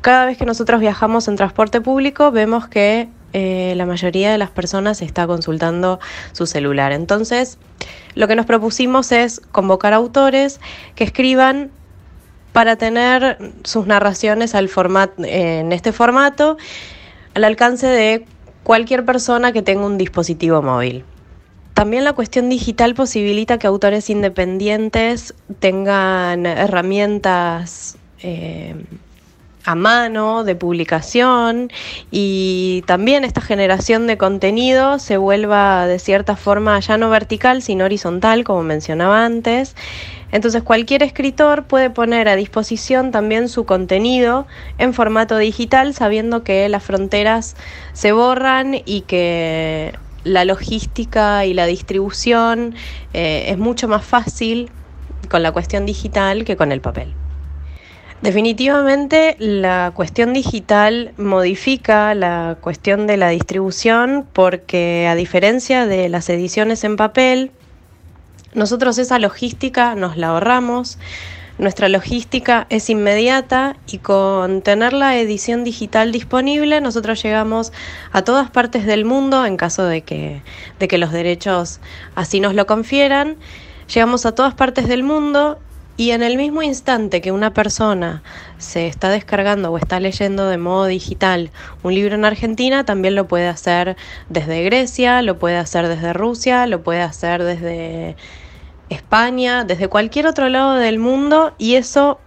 cada 0.00 0.26
vez 0.26 0.38
que 0.38 0.44
nosotros 0.44 0.80
viajamos 0.80 1.28
en 1.28 1.36
transporte 1.36 1.80
público 1.80 2.30
vemos 2.30 2.68
que 2.68 3.08
eh, 3.32 3.74
la 3.76 3.86
mayoría 3.86 4.30
de 4.30 4.38
las 4.38 4.50
personas 4.50 5.02
está 5.02 5.26
consultando 5.26 5.98
su 6.32 6.46
celular. 6.46 6.92
Entonces, 6.92 7.58
lo 8.14 8.28
que 8.28 8.36
nos 8.36 8.46
propusimos 8.46 9.12
es 9.12 9.40
convocar 9.52 9.92
autores 9.92 10.60
que 10.94 11.04
escriban 11.04 11.70
para 12.56 12.76
tener 12.76 13.36
sus 13.64 13.86
narraciones 13.86 14.54
en 14.54 15.72
este 15.72 15.92
formato 15.92 16.56
al 17.34 17.44
alcance 17.44 17.86
de 17.86 18.24
cualquier 18.62 19.04
persona 19.04 19.52
que 19.52 19.60
tenga 19.60 19.84
un 19.84 19.98
dispositivo 19.98 20.62
móvil. 20.62 21.04
También 21.74 22.04
la 22.04 22.14
cuestión 22.14 22.48
digital 22.48 22.94
posibilita 22.94 23.58
que 23.58 23.66
autores 23.66 24.08
independientes 24.08 25.34
tengan 25.58 26.46
herramientas 26.46 27.98
eh, 28.22 28.74
a 29.66 29.74
mano 29.74 30.42
de 30.42 30.54
publicación 30.54 31.70
y 32.10 32.84
también 32.86 33.24
esta 33.24 33.42
generación 33.42 34.06
de 34.06 34.16
contenido 34.16 34.98
se 34.98 35.18
vuelva 35.18 35.86
de 35.86 35.98
cierta 35.98 36.36
forma 36.36 36.80
ya 36.80 36.96
no 36.96 37.10
vertical 37.10 37.60
sino 37.60 37.84
horizontal 37.84 38.44
como 38.44 38.62
mencionaba 38.62 39.26
antes. 39.26 39.76
Entonces 40.32 40.62
cualquier 40.62 41.02
escritor 41.02 41.64
puede 41.64 41.90
poner 41.90 42.28
a 42.28 42.36
disposición 42.36 43.10
también 43.10 43.48
su 43.48 43.64
contenido 43.64 44.46
en 44.78 44.92
formato 44.92 45.36
digital 45.36 45.94
sabiendo 45.94 46.42
que 46.42 46.68
las 46.68 46.82
fronteras 46.82 47.56
se 47.92 48.12
borran 48.12 48.74
y 48.84 49.02
que 49.02 49.94
la 50.24 50.44
logística 50.44 51.44
y 51.44 51.54
la 51.54 51.66
distribución 51.66 52.74
eh, 53.14 53.46
es 53.48 53.58
mucho 53.58 53.86
más 53.86 54.04
fácil 54.04 54.70
con 55.30 55.42
la 55.42 55.52
cuestión 55.52 55.86
digital 55.86 56.44
que 56.44 56.56
con 56.56 56.72
el 56.72 56.80
papel. 56.80 57.14
Definitivamente 58.22 59.36
la 59.38 59.92
cuestión 59.94 60.32
digital 60.32 61.12
modifica 61.16 62.14
la 62.14 62.56
cuestión 62.60 63.06
de 63.06 63.18
la 63.18 63.28
distribución 63.28 64.26
porque 64.32 65.06
a 65.08 65.14
diferencia 65.14 65.86
de 65.86 66.08
las 66.08 66.28
ediciones 66.28 66.82
en 66.82 66.96
papel, 66.96 67.52
nosotros 68.56 68.98
esa 68.98 69.18
logística 69.18 69.94
nos 69.94 70.16
la 70.16 70.28
ahorramos, 70.28 70.98
nuestra 71.58 71.88
logística 71.88 72.66
es 72.70 72.90
inmediata 72.90 73.76
y 73.86 73.98
con 73.98 74.62
tener 74.62 74.92
la 74.92 75.18
edición 75.18 75.62
digital 75.62 76.10
disponible 76.10 76.80
nosotros 76.80 77.22
llegamos 77.22 77.72
a 78.12 78.22
todas 78.22 78.50
partes 78.50 78.84
del 78.84 79.04
mundo 79.04 79.46
en 79.46 79.56
caso 79.56 79.84
de 79.84 80.02
que, 80.02 80.42
de 80.78 80.88
que 80.88 80.98
los 80.98 81.12
derechos 81.12 81.80
así 82.14 82.40
nos 82.40 82.54
lo 82.54 82.66
confieran, 82.66 83.36
llegamos 83.92 84.26
a 84.26 84.32
todas 84.32 84.54
partes 84.54 84.88
del 84.88 85.02
mundo 85.02 85.58
y 85.98 86.10
en 86.10 86.22
el 86.22 86.36
mismo 86.36 86.62
instante 86.62 87.22
que 87.22 87.32
una 87.32 87.54
persona 87.54 88.22
se 88.58 88.86
está 88.86 89.08
descargando 89.08 89.70
o 89.72 89.78
está 89.78 89.98
leyendo 89.98 90.48
de 90.48 90.58
modo 90.58 90.86
digital 90.86 91.50
un 91.82 91.94
libro 91.94 92.14
en 92.14 92.24
Argentina, 92.24 92.84
también 92.84 93.14
lo 93.14 93.28
puede 93.28 93.48
hacer 93.48 93.96
desde 94.28 94.62
Grecia, 94.62 95.22
lo 95.22 95.38
puede 95.38 95.56
hacer 95.56 95.88
desde 95.88 96.12
Rusia, 96.12 96.66
lo 96.66 96.82
puede 96.82 97.00
hacer 97.00 97.44
desde 97.44 98.16
España, 98.90 99.64
desde 99.64 99.88
cualquier 99.88 100.26
otro 100.26 100.48
lado 100.48 100.74
del 100.74 100.98
mundo 100.98 101.54
y 101.58 101.74
eso 101.74 102.20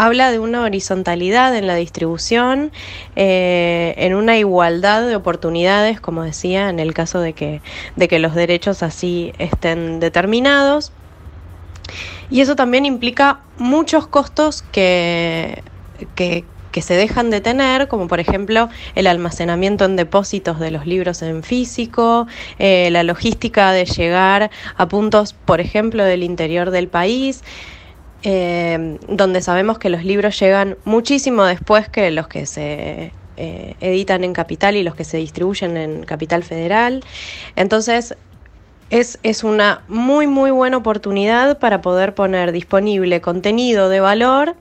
habla 0.00 0.30
de 0.30 0.38
una 0.38 0.62
horizontalidad 0.62 1.54
en 1.54 1.66
la 1.66 1.74
distribución, 1.74 2.72
eh, 3.16 3.92
en 3.98 4.14
una 4.14 4.38
igualdad 4.38 5.06
de 5.06 5.14
oportunidades, 5.14 6.00
como 6.00 6.22
decía, 6.22 6.70
en 6.70 6.80
el 6.80 6.94
caso 6.94 7.20
de 7.20 7.34
que, 7.34 7.60
de 7.96 8.08
que 8.08 8.18
los 8.18 8.34
derechos 8.34 8.82
así 8.82 9.34
estén 9.38 10.00
determinados. 10.00 10.92
Y 12.30 12.40
eso 12.40 12.56
también 12.56 12.86
implica 12.86 13.40
muchos 13.58 14.06
costos 14.06 14.62
que, 14.62 15.62
que, 16.14 16.46
que, 16.70 16.82
se 16.82 16.94
dejan 16.94 17.30
de 17.30 17.40
tener, 17.40 17.88
como 17.88 18.08
por 18.08 18.20
ejemplo 18.20 18.68
el 18.94 19.06
almacenamiento 19.06 19.84
en 19.84 19.96
depósitos 19.96 20.58
de 20.60 20.70
los 20.70 20.86
libros 20.86 21.22
en 21.22 21.42
físico, 21.42 22.26
eh, 22.58 22.88
la 22.90 23.02
logística 23.02 23.72
de 23.72 23.84
llegar 23.84 24.50
a 24.76 24.88
puntos, 24.88 25.32
por 25.32 25.60
ejemplo, 25.60 26.04
del 26.04 26.22
interior 26.22 26.70
del 26.70 26.88
país. 26.88 27.42
Eh, 28.22 28.98
donde 29.08 29.40
sabemos 29.40 29.78
que 29.78 29.88
los 29.88 30.04
libros 30.04 30.38
llegan 30.38 30.76
muchísimo 30.84 31.44
después 31.44 31.88
que 31.88 32.10
los 32.10 32.28
que 32.28 32.44
se 32.44 33.12
eh, 33.38 33.74
editan 33.80 34.22
en 34.24 34.34
Capital 34.34 34.76
y 34.76 34.82
los 34.82 34.94
que 34.94 35.04
se 35.04 35.16
distribuyen 35.16 35.78
en 35.78 36.04
Capital 36.04 36.42
Federal. 36.42 37.02
Entonces, 37.56 38.14
es, 38.90 39.18
es, 39.22 39.44
una 39.44 39.82
muy, 39.88 40.26
muy 40.26 40.50
buena 40.50 40.76
oportunidad 40.76 41.58
para 41.58 41.80
poder 41.80 42.14
poner 42.14 42.52
disponible 42.52 43.22
contenido 43.22 43.88
de 43.88 44.00
valor 44.00 44.56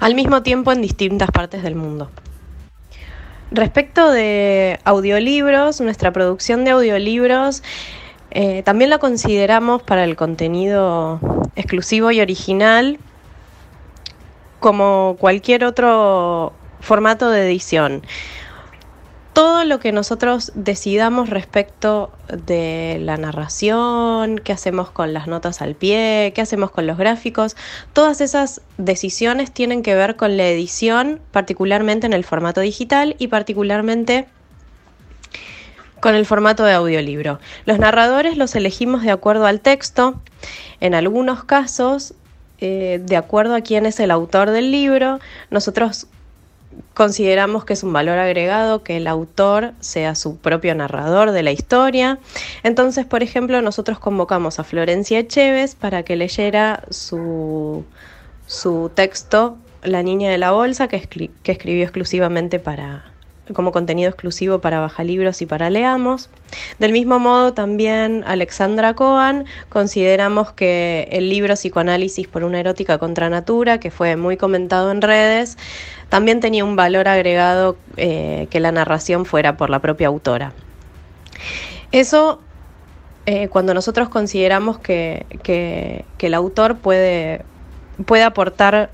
al 0.00 0.14
mismo 0.14 0.42
tiempo 0.42 0.72
en 0.72 0.82
distintas 0.82 1.30
partes 1.30 1.62
del 1.62 1.76
mundo. 1.76 2.10
Respecto 3.52 4.10
de 4.10 4.80
audiolibros, 4.84 5.80
nuestra 5.80 6.12
producción 6.12 6.64
de 6.64 6.70
audiolibros 6.70 7.62
eh, 8.30 8.62
también 8.62 8.90
la 8.90 8.98
consideramos 8.98 9.82
para 9.82 10.04
el 10.04 10.16
contenido 10.16 11.20
exclusivo 11.56 12.10
y 12.12 12.20
original 12.20 12.98
como 14.60 15.16
cualquier 15.18 15.64
otro 15.64 16.52
formato 16.80 17.30
de 17.30 17.46
edición. 17.46 18.02
Todo 19.32 19.64
lo 19.64 19.78
que 19.78 19.92
nosotros 19.92 20.52
decidamos 20.54 21.30
respecto 21.30 22.10
de 22.28 22.98
la 23.00 23.16
narración, 23.16 24.38
qué 24.38 24.52
hacemos 24.52 24.90
con 24.90 25.12
las 25.12 25.26
notas 25.26 25.62
al 25.62 25.74
pie, 25.74 26.32
qué 26.34 26.40
hacemos 26.40 26.70
con 26.70 26.86
los 26.86 26.98
gráficos, 26.98 27.56
todas 27.92 28.20
esas 28.20 28.60
decisiones 28.78 29.52
tienen 29.52 29.82
que 29.82 29.94
ver 29.94 30.16
con 30.16 30.36
la 30.36 30.48
edición, 30.48 31.20
particularmente 31.30 32.06
en 32.06 32.12
el 32.12 32.24
formato 32.24 32.60
digital 32.60 33.14
y 33.18 33.28
particularmente 33.28 34.26
con 36.00 36.14
el 36.14 36.26
formato 36.26 36.64
de 36.64 36.72
audiolibro. 36.72 37.38
Los 37.66 37.78
narradores 37.78 38.36
los 38.36 38.54
elegimos 38.56 39.02
de 39.02 39.10
acuerdo 39.10 39.46
al 39.46 39.60
texto, 39.60 40.20
en 40.80 40.94
algunos 40.94 41.44
casos, 41.44 42.14
eh, 42.58 43.00
de 43.02 43.16
acuerdo 43.16 43.54
a 43.54 43.60
quién 43.60 43.86
es 43.86 44.00
el 44.00 44.10
autor 44.10 44.50
del 44.50 44.70
libro, 44.70 45.20
nosotros 45.50 46.08
consideramos 46.94 47.64
que 47.64 47.72
es 47.72 47.82
un 47.82 47.92
valor 47.92 48.18
agregado 48.18 48.82
que 48.82 48.96
el 48.96 49.06
autor 49.06 49.72
sea 49.80 50.14
su 50.14 50.36
propio 50.36 50.74
narrador 50.74 51.32
de 51.32 51.42
la 51.42 51.52
historia. 51.52 52.18
Entonces, 52.62 53.06
por 53.06 53.22
ejemplo, 53.22 53.60
nosotros 53.62 53.98
convocamos 53.98 54.58
a 54.58 54.64
Florencia 54.64 55.18
Echeves 55.18 55.74
para 55.74 56.02
que 56.02 56.16
leyera 56.16 56.84
su, 56.90 57.84
su 58.46 58.90
texto 58.94 59.58
La 59.82 60.02
niña 60.02 60.30
de 60.30 60.38
la 60.38 60.52
bolsa, 60.52 60.88
que 60.88 60.96
escribió 61.44 61.82
exclusivamente 61.82 62.58
para, 62.58 63.09
como 63.54 63.72
contenido 63.72 64.08
exclusivo 64.08 64.60
para 64.60 64.80
Baja 64.80 65.04
Libros 65.04 65.42
y 65.42 65.46
para 65.46 65.70
Leamos. 65.70 66.30
Del 66.78 66.92
mismo 66.92 67.18
modo, 67.18 67.52
también 67.52 68.24
Alexandra 68.26 68.94
Cohen 68.94 69.44
consideramos 69.68 70.52
que 70.52 71.08
el 71.12 71.28
libro 71.30 71.54
Psicoanálisis 71.54 72.28
por 72.28 72.44
una 72.44 72.60
erótica 72.60 72.98
contra 72.98 73.28
natura, 73.30 73.78
que 73.78 73.90
fue 73.90 74.16
muy 74.16 74.36
comentado 74.36 74.90
en 74.90 75.02
redes, 75.02 75.56
también 76.08 76.40
tenía 76.40 76.64
un 76.64 76.76
valor 76.76 77.08
agregado 77.08 77.76
eh, 77.96 78.48
que 78.50 78.60
la 78.60 78.72
narración 78.72 79.26
fuera 79.26 79.56
por 79.56 79.70
la 79.70 79.78
propia 79.78 80.08
autora. 80.08 80.52
Eso, 81.92 82.40
eh, 83.26 83.48
cuando 83.48 83.74
nosotros 83.74 84.08
consideramos 84.08 84.78
que, 84.78 85.26
el 86.18 86.34
autor 86.34 86.78
puede, 86.78 87.44
puede 88.06 88.22
aportar 88.22 88.90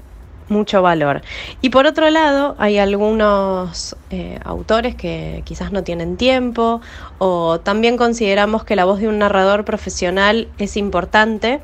mucho 0.49 0.83
valor. 0.83 1.23
Y 1.61 1.71
por 1.71 1.87
otro 1.87 2.09
lado, 2.11 2.55
hay 2.59 2.79
algunos 2.79 3.97
eh, 4.11 4.39
autores 4.45 4.95
que 4.95 5.43
quizás 5.45 5.73
no 5.73 5.83
tienen 5.83 6.17
tiempo 6.17 6.81
o 7.19 7.61
también 7.61 7.97
consideramos 7.97 8.65
que 8.65 8.77
la 8.77 8.85
voz 8.85 9.01
de 9.01 9.09
un 9.09 9.19
narrador 9.19 9.65
profesional 9.65 10.49
es 10.59 10.77
importante 10.77 11.61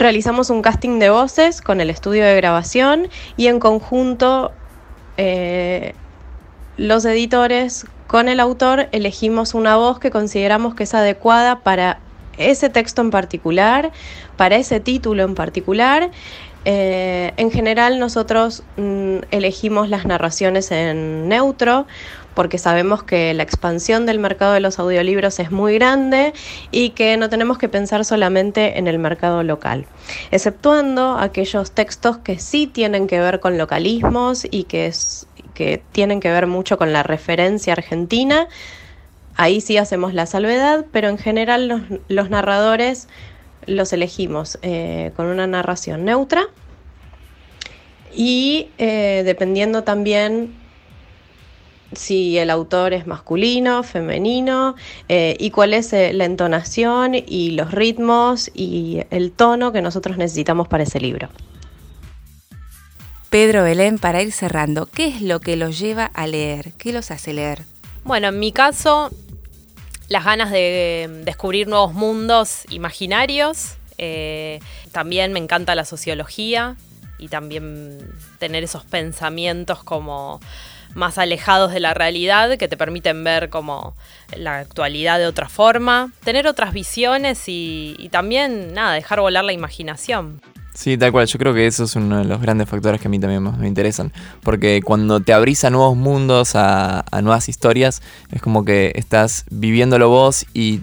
realizamos 0.00 0.48
un 0.48 0.62
casting 0.62 0.98
de 0.98 1.10
voces 1.10 1.60
con 1.60 1.82
el 1.82 1.90
estudio 1.90 2.24
de 2.24 2.34
grabación 2.34 3.08
y 3.36 3.48
en 3.48 3.60
conjunto 3.60 4.50
eh, 5.18 5.94
los 6.78 7.04
editores 7.04 7.86
con 8.06 8.30
el 8.30 8.40
autor 8.40 8.88
elegimos 8.92 9.52
una 9.52 9.76
voz 9.76 9.98
que 9.98 10.10
consideramos 10.10 10.74
que 10.74 10.84
es 10.84 10.94
adecuada 10.94 11.60
para 11.60 12.00
ese 12.38 12.70
texto 12.70 13.02
en 13.02 13.10
particular, 13.10 13.92
para 14.38 14.56
ese 14.56 14.80
título 14.80 15.22
en 15.24 15.34
particular. 15.34 16.10
Eh, 16.64 17.32
en 17.38 17.50
general 17.50 17.98
nosotros 17.98 18.62
mm, 18.76 19.18
elegimos 19.30 19.88
las 19.88 20.04
narraciones 20.04 20.70
en 20.70 21.26
neutro 21.26 21.86
porque 22.34 22.58
sabemos 22.58 23.02
que 23.02 23.34
la 23.34 23.42
expansión 23.42 24.06
del 24.06 24.18
mercado 24.18 24.52
de 24.52 24.60
los 24.60 24.78
audiolibros 24.78 25.38
es 25.40 25.50
muy 25.50 25.74
grande 25.74 26.32
y 26.70 26.90
que 26.90 27.16
no 27.16 27.28
tenemos 27.28 27.58
que 27.58 27.68
pensar 27.68 28.04
solamente 28.04 28.78
en 28.78 28.86
el 28.86 28.98
mercado 28.98 29.42
local, 29.42 29.86
exceptuando 30.30 31.18
aquellos 31.18 31.72
textos 31.72 32.18
que 32.18 32.38
sí 32.38 32.66
tienen 32.66 33.06
que 33.06 33.20
ver 33.20 33.40
con 33.40 33.58
localismos 33.58 34.46
y 34.50 34.64
que, 34.64 34.92
que 35.54 35.82
tienen 35.92 36.20
que 36.20 36.30
ver 36.30 36.46
mucho 36.46 36.78
con 36.78 36.92
la 36.92 37.02
referencia 37.02 37.72
argentina. 37.72 38.48
Ahí 39.36 39.60
sí 39.60 39.78
hacemos 39.78 40.12
la 40.12 40.26
salvedad, 40.26 40.84
pero 40.92 41.08
en 41.08 41.16
general 41.16 42.00
los, 42.08 42.30
narradores 42.30 43.08
los 43.66 43.92
elegimos 43.92 44.58
eh, 44.62 45.12
con 45.16 45.26
una 45.26 45.46
narración 45.46 46.04
neutra 46.04 46.48
y 48.14 48.68
eh, 48.78 49.22
dependiendo 49.24 49.84
también 49.84 50.54
si 51.92 52.38
el 52.38 52.50
autor 52.50 52.92
es 52.92 53.06
masculino, 53.06 53.82
femenino, 53.82 54.76
eh, 55.08 55.36
y 55.38 55.50
cuál 55.50 55.74
es 55.74 55.92
eh, 55.92 56.12
la 56.12 56.24
entonación 56.24 57.14
y 57.14 57.50
los 57.52 57.72
ritmos 57.72 58.50
y 58.54 59.02
el 59.10 59.32
tono 59.32 59.72
que 59.72 59.82
nosotros 59.82 60.16
necesitamos 60.16 60.68
para 60.68 60.84
ese 60.84 61.00
libro. 61.00 61.28
Pedro 63.28 63.62
Belén, 63.62 63.98
para 63.98 64.22
ir 64.22 64.32
cerrando, 64.32 64.86
¿qué 64.86 65.06
es 65.06 65.22
lo 65.22 65.40
que 65.40 65.56
los 65.56 65.78
lleva 65.78 66.04
a 66.04 66.26
leer? 66.26 66.72
¿Qué 66.78 66.92
los 66.92 67.10
hace 67.10 67.32
leer? 67.32 67.62
Bueno, 68.04 68.28
en 68.28 68.38
mi 68.38 68.50
caso, 68.50 69.10
las 70.10 70.24
ganas 70.24 70.50
de 70.50 71.22
descubrir 71.24 71.68
nuevos 71.68 71.94
mundos 71.94 72.64
imaginarios. 72.68 73.76
Eh, 73.96 74.58
también 74.90 75.32
me 75.32 75.38
encanta 75.38 75.74
la 75.76 75.84
sociología 75.84 76.76
y 77.16 77.28
también 77.28 77.98
tener 78.40 78.64
esos 78.64 78.84
pensamientos 78.84 79.84
como 79.84 80.40
más 80.94 81.16
alejados 81.16 81.72
de 81.72 81.78
la 81.78 81.94
realidad 81.94 82.58
que 82.58 82.66
te 82.66 82.76
permiten 82.76 83.22
ver 83.22 83.50
como 83.50 83.94
la 84.36 84.58
actualidad 84.58 85.20
de 85.20 85.26
otra 85.26 85.48
forma, 85.48 86.12
tener 86.24 86.48
otras 86.48 86.72
visiones 86.72 87.44
y, 87.46 88.08
también, 88.10 88.74
nada, 88.74 88.94
dejar 88.94 89.20
volar 89.20 89.44
la 89.44 89.52
imaginación. 89.52 90.42
Sí, 90.74 90.96
tal 90.96 91.12
cual. 91.12 91.26
Yo 91.26 91.38
creo 91.38 91.52
que 91.52 91.66
eso 91.66 91.84
es 91.84 91.96
uno 91.96 92.18
de 92.18 92.24
los 92.24 92.40
grandes 92.40 92.68
factores 92.68 93.00
que 93.00 93.08
a 93.08 93.10
mí 93.10 93.18
también 93.18 93.42
me 93.58 93.68
interesan. 93.68 94.12
Porque 94.42 94.80
cuando 94.82 95.20
te 95.20 95.32
abrís 95.32 95.64
a 95.64 95.70
nuevos 95.70 95.96
mundos, 95.96 96.52
a, 96.54 97.04
nuevas 97.22 97.48
historias, 97.48 98.02
es 98.30 98.40
como 98.40 98.64
que 98.64 98.92
estás 98.94 99.44
viviéndolo 99.50 100.08
vos 100.08 100.46
y 100.54 100.80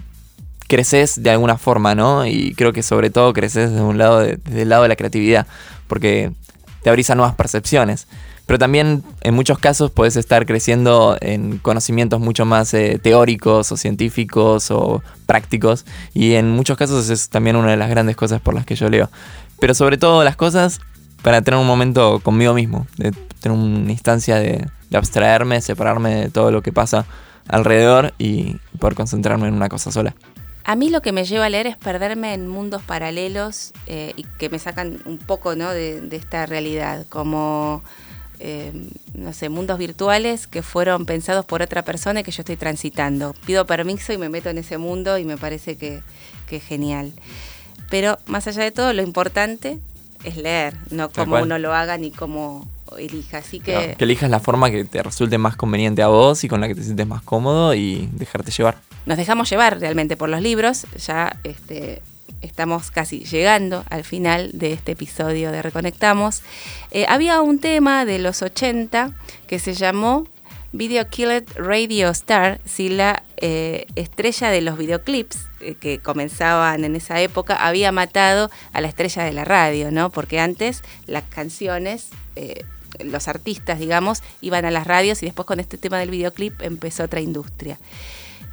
creces 0.68 1.22
de 1.22 1.30
alguna 1.30 1.56
forma, 1.56 1.94
¿no? 1.94 2.26
Y 2.26 2.54
creo 2.54 2.72
que 2.72 2.82
sobre 2.82 3.10
todo 3.10 3.32
creces 3.32 3.70
desde 3.70 3.82
un 3.82 3.98
lado, 3.98 4.20
desde 4.20 4.62
el 4.62 4.68
lado 4.68 4.82
de 4.82 4.88
la 4.88 4.96
creatividad. 4.96 5.46
Porque 5.86 6.32
te 6.82 6.90
abrís 6.90 7.10
a 7.10 7.14
nuevas 7.14 7.34
percepciones. 7.34 8.06
Pero 8.48 8.58
también 8.58 9.04
en 9.20 9.34
muchos 9.34 9.58
casos 9.58 9.90
puedes 9.90 10.16
estar 10.16 10.46
creciendo 10.46 11.18
en 11.20 11.58
conocimientos 11.58 12.18
mucho 12.18 12.46
más 12.46 12.72
eh, 12.72 12.98
teóricos 13.02 13.70
o 13.72 13.76
científicos 13.76 14.70
o 14.70 15.02
prácticos. 15.26 15.84
Y 16.14 16.32
en 16.34 16.50
muchos 16.50 16.78
casos 16.78 17.10
es 17.10 17.28
también 17.28 17.56
una 17.56 17.72
de 17.72 17.76
las 17.76 17.90
grandes 17.90 18.16
cosas 18.16 18.40
por 18.40 18.54
las 18.54 18.64
que 18.64 18.74
yo 18.74 18.88
leo. 18.88 19.10
Pero 19.60 19.74
sobre 19.74 19.98
todo 19.98 20.24
las 20.24 20.36
cosas 20.36 20.80
para 21.22 21.42
tener 21.42 21.58
un 21.58 21.66
momento 21.66 22.20
conmigo 22.20 22.54
mismo, 22.54 22.86
de 22.96 23.12
tener 23.40 23.58
una 23.58 23.90
instancia 23.90 24.36
de, 24.36 24.66
abstraerme, 24.92 25.60
separarme 25.60 26.14
de 26.14 26.30
todo 26.30 26.50
lo 26.50 26.62
que 26.62 26.72
pasa 26.72 27.04
alrededor 27.46 28.14
y 28.18 28.56
poder 28.78 28.94
concentrarme 28.94 29.48
en 29.48 29.54
una 29.54 29.68
cosa 29.68 29.92
sola. 29.92 30.14
A 30.64 30.76
mí 30.76 30.90
lo 30.90 31.00
que 31.00 31.12
me 31.12 31.24
lleva 31.24 31.46
a 31.46 31.48
leer 31.48 31.66
es 31.66 31.76
perderme 31.76 32.34
en 32.34 32.46
mundos 32.46 32.82
paralelos 32.82 33.72
eh, 33.86 34.12
y 34.16 34.24
que 34.38 34.50
me 34.50 34.58
sacan 34.58 35.00
un 35.06 35.18
poco 35.18 35.56
¿no? 35.56 35.70
de, 35.70 36.06
esta 36.12 36.44
realidad, 36.46 37.06
como 37.08 37.82
eh, 38.38 38.72
no 39.14 39.32
sé, 39.32 39.48
mundos 39.48 39.78
virtuales 39.78 40.46
que 40.46 40.62
fueron 40.62 41.06
pensados 41.06 41.44
por 41.44 41.62
otra 41.62 41.82
persona 41.82 42.20
y 42.20 42.22
que 42.22 42.30
yo 42.30 42.42
estoy 42.42 42.56
transitando. 42.56 43.34
Pido 43.46 43.66
permiso 43.66 44.12
y 44.12 44.18
me 44.18 44.28
meto 44.28 44.50
en 44.50 44.58
ese 44.58 44.78
mundo 44.78 45.18
y 45.18 45.24
me 45.24 45.36
parece 45.36 45.76
que, 45.76 46.02
es 46.50 46.64
genial. 46.64 47.12
Pero 47.90 48.18
más 48.26 48.46
allá 48.46 48.62
de 48.62 48.70
todo, 48.70 48.92
lo 48.92 49.02
importante 49.02 49.78
es 50.24 50.36
leer, 50.36 50.74
no 50.90 51.10
cómo 51.10 51.36
uno 51.36 51.58
lo 51.58 51.72
haga 51.72 51.96
ni 51.96 52.10
cómo 52.10 52.68
elija. 52.96 53.38
Así 53.38 53.60
que... 53.60 53.94
que 53.96 54.04
elijas 54.04 54.30
la 54.30 54.40
forma 54.40 54.70
que 54.70 54.84
te 54.84 55.02
resulte 55.02 55.38
más 55.38 55.56
conveniente 55.56 56.02
a 56.02 56.08
vos 56.08 56.44
y 56.44 56.48
con 56.48 56.60
la 56.60 56.68
que 56.68 56.74
te 56.74 56.82
sientes 56.82 57.06
más 57.06 57.22
cómodo 57.22 57.74
y 57.74 58.08
dejarte 58.12 58.50
llevar. 58.50 58.78
Nos 59.06 59.16
dejamos 59.16 59.48
llevar 59.50 59.78
realmente 59.80 60.16
por 60.16 60.28
los 60.28 60.42
libros. 60.42 60.86
Ya 61.06 61.38
este, 61.44 62.02
estamos 62.42 62.90
casi 62.90 63.20
llegando 63.20 63.84
al 63.90 64.04
final 64.04 64.50
de 64.52 64.72
este 64.72 64.92
episodio 64.92 65.52
de 65.52 65.62
Reconectamos. 65.62 66.42
Eh, 66.90 67.06
había 67.08 67.40
un 67.40 67.58
tema 67.58 68.04
de 68.04 68.18
los 68.18 68.42
80 68.42 69.12
que 69.46 69.58
se 69.58 69.74
llamó 69.74 70.26
Video 70.72 71.08
Killed 71.08 71.44
Radio 71.56 72.10
Star, 72.10 72.60
si 72.64 72.90
la 72.90 73.22
eh, 73.40 73.86
estrella 73.94 74.50
de 74.50 74.60
los 74.60 74.76
videoclips 74.76 75.38
eh, 75.60 75.74
que 75.74 75.98
comenzaban 75.98 76.84
en 76.84 76.96
esa 76.96 77.20
época 77.20 77.56
había 77.56 77.92
matado 77.92 78.50
a 78.72 78.80
la 78.80 78.88
estrella 78.88 79.24
de 79.24 79.32
la 79.32 79.44
radio, 79.44 79.90
¿no? 79.90 80.10
Porque 80.10 80.40
antes 80.40 80.82
las 81.06 81.24
canciones, 81.24 82.10
los 83.00 83.26
artistas, 83.26 83.80
digamos, 83.80 84.22
iban 84.40 84.64
a 84.64 84.70
las 84.70 84.86
radios 84.86 85.22
y 85.22 85.26
después 85.26 85.46
con 85.46 85.58
este 85.58 85.76
tema 85.76 85.98
del 85.98 86.10
videoclip 86.10 86.62
empezó 86.62 87.04
otra 87.04 87.20
industria. 87.20 87.78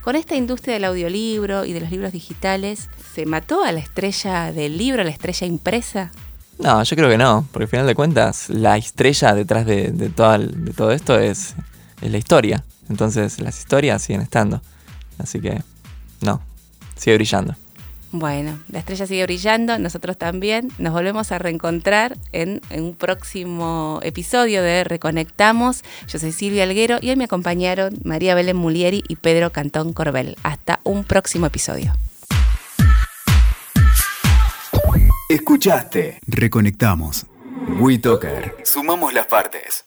Con 0.06 0.16
esta 0.16 0.36
industria 0.36 0.76
del 0.76 0.86
audiolibro 0.86 1.66
y 1.66 1.74
de 1.74 1.82
los 1.82 1.90
libros 1.90 2.12
digitales, 2.12 2.90
¿se 3.16 3.26
mató 3.26 3.64
a 3.64 3.72
la 3.72 3.80
estrella 3.80 4.52
del 4.52 4.78
libro, 4.78 5.02
a 5.02 5.04
la 5.04 5.10
estrella 5.10 5.48
impresa? 5.48 6.12
No, 6.60 6.84
yo 6.84 6.96
creo 6.96 7.10
que 7.10 7.18
no, 7.18 7.48
porque 7.52 7.64
al 7.64 7.70
final 7.70 7.88
de 7.88 7.96
cuentas 7.96 8.50
la 8.52 8.78
estrella 8.78 9.34
detrás 9.34 9.66
de, 9.66 10.12
todo, 10.16 10.92
esto 10.92 11.18
es, 11.18 11.56
la 12.02 12.18
historia. 12.20 12.64
Entonces 12.88 13.40
las 13.40 13.58
historias 13.58 14.04
siguen 14.04 14.22
estando. 14.22 14.62
Así 15.18 15.40
que 15.40 15.62
no, 16.22 16.42
sigue 16.96 17.16
brillando. 17.18 17.56
Bueno, 18.12 18.58
la 18.70 18.80
estrella 18.80 19.08
sigue 19.08 19.24
brillando, 19.24 19.78
nosotros 19.78 20.18
también. 20.18 20.70
Nos 20.78 20.94
volvemos 20.94 21.34
a 21.34 21.40
reencontrar 21.40 22.18
en, 22.32 22.62
en 22.70 22.84
un 22.84 22.96
próximo 22.96 24.00
episodio 24.04 24.64
de 24.64 24.86
Reconectamos. 24.86 25.84
Yo 26.08 26.18
soy 26.18 26.32
Silvia 26.32 26.64
Alguero 26.64 26.98
y 27.02 27.10
hoy 27.10 27.18
me 27.18 27.26
acompañaron 27.26 27.98
María 28.06 28.34
Belén 28.34 28.56
Mulieri 28.56 29.04
y 29.10 29.18
Pedro 29.18 29.52
Cantón 29.52 29.92
Corbel. 29.92 30.38
Hasta 30.44 30.80
un 30.84 31.04
próximo 31.04 31.48
episodio. 31.48 31.94
Escuchaste. 35.28 36.20
Reconectamos. 36.28 37.26
WeToker. 37.80 38.56
Sumamos 38.64 39.14
las 39.14 39.26
partes. 39.26 39.86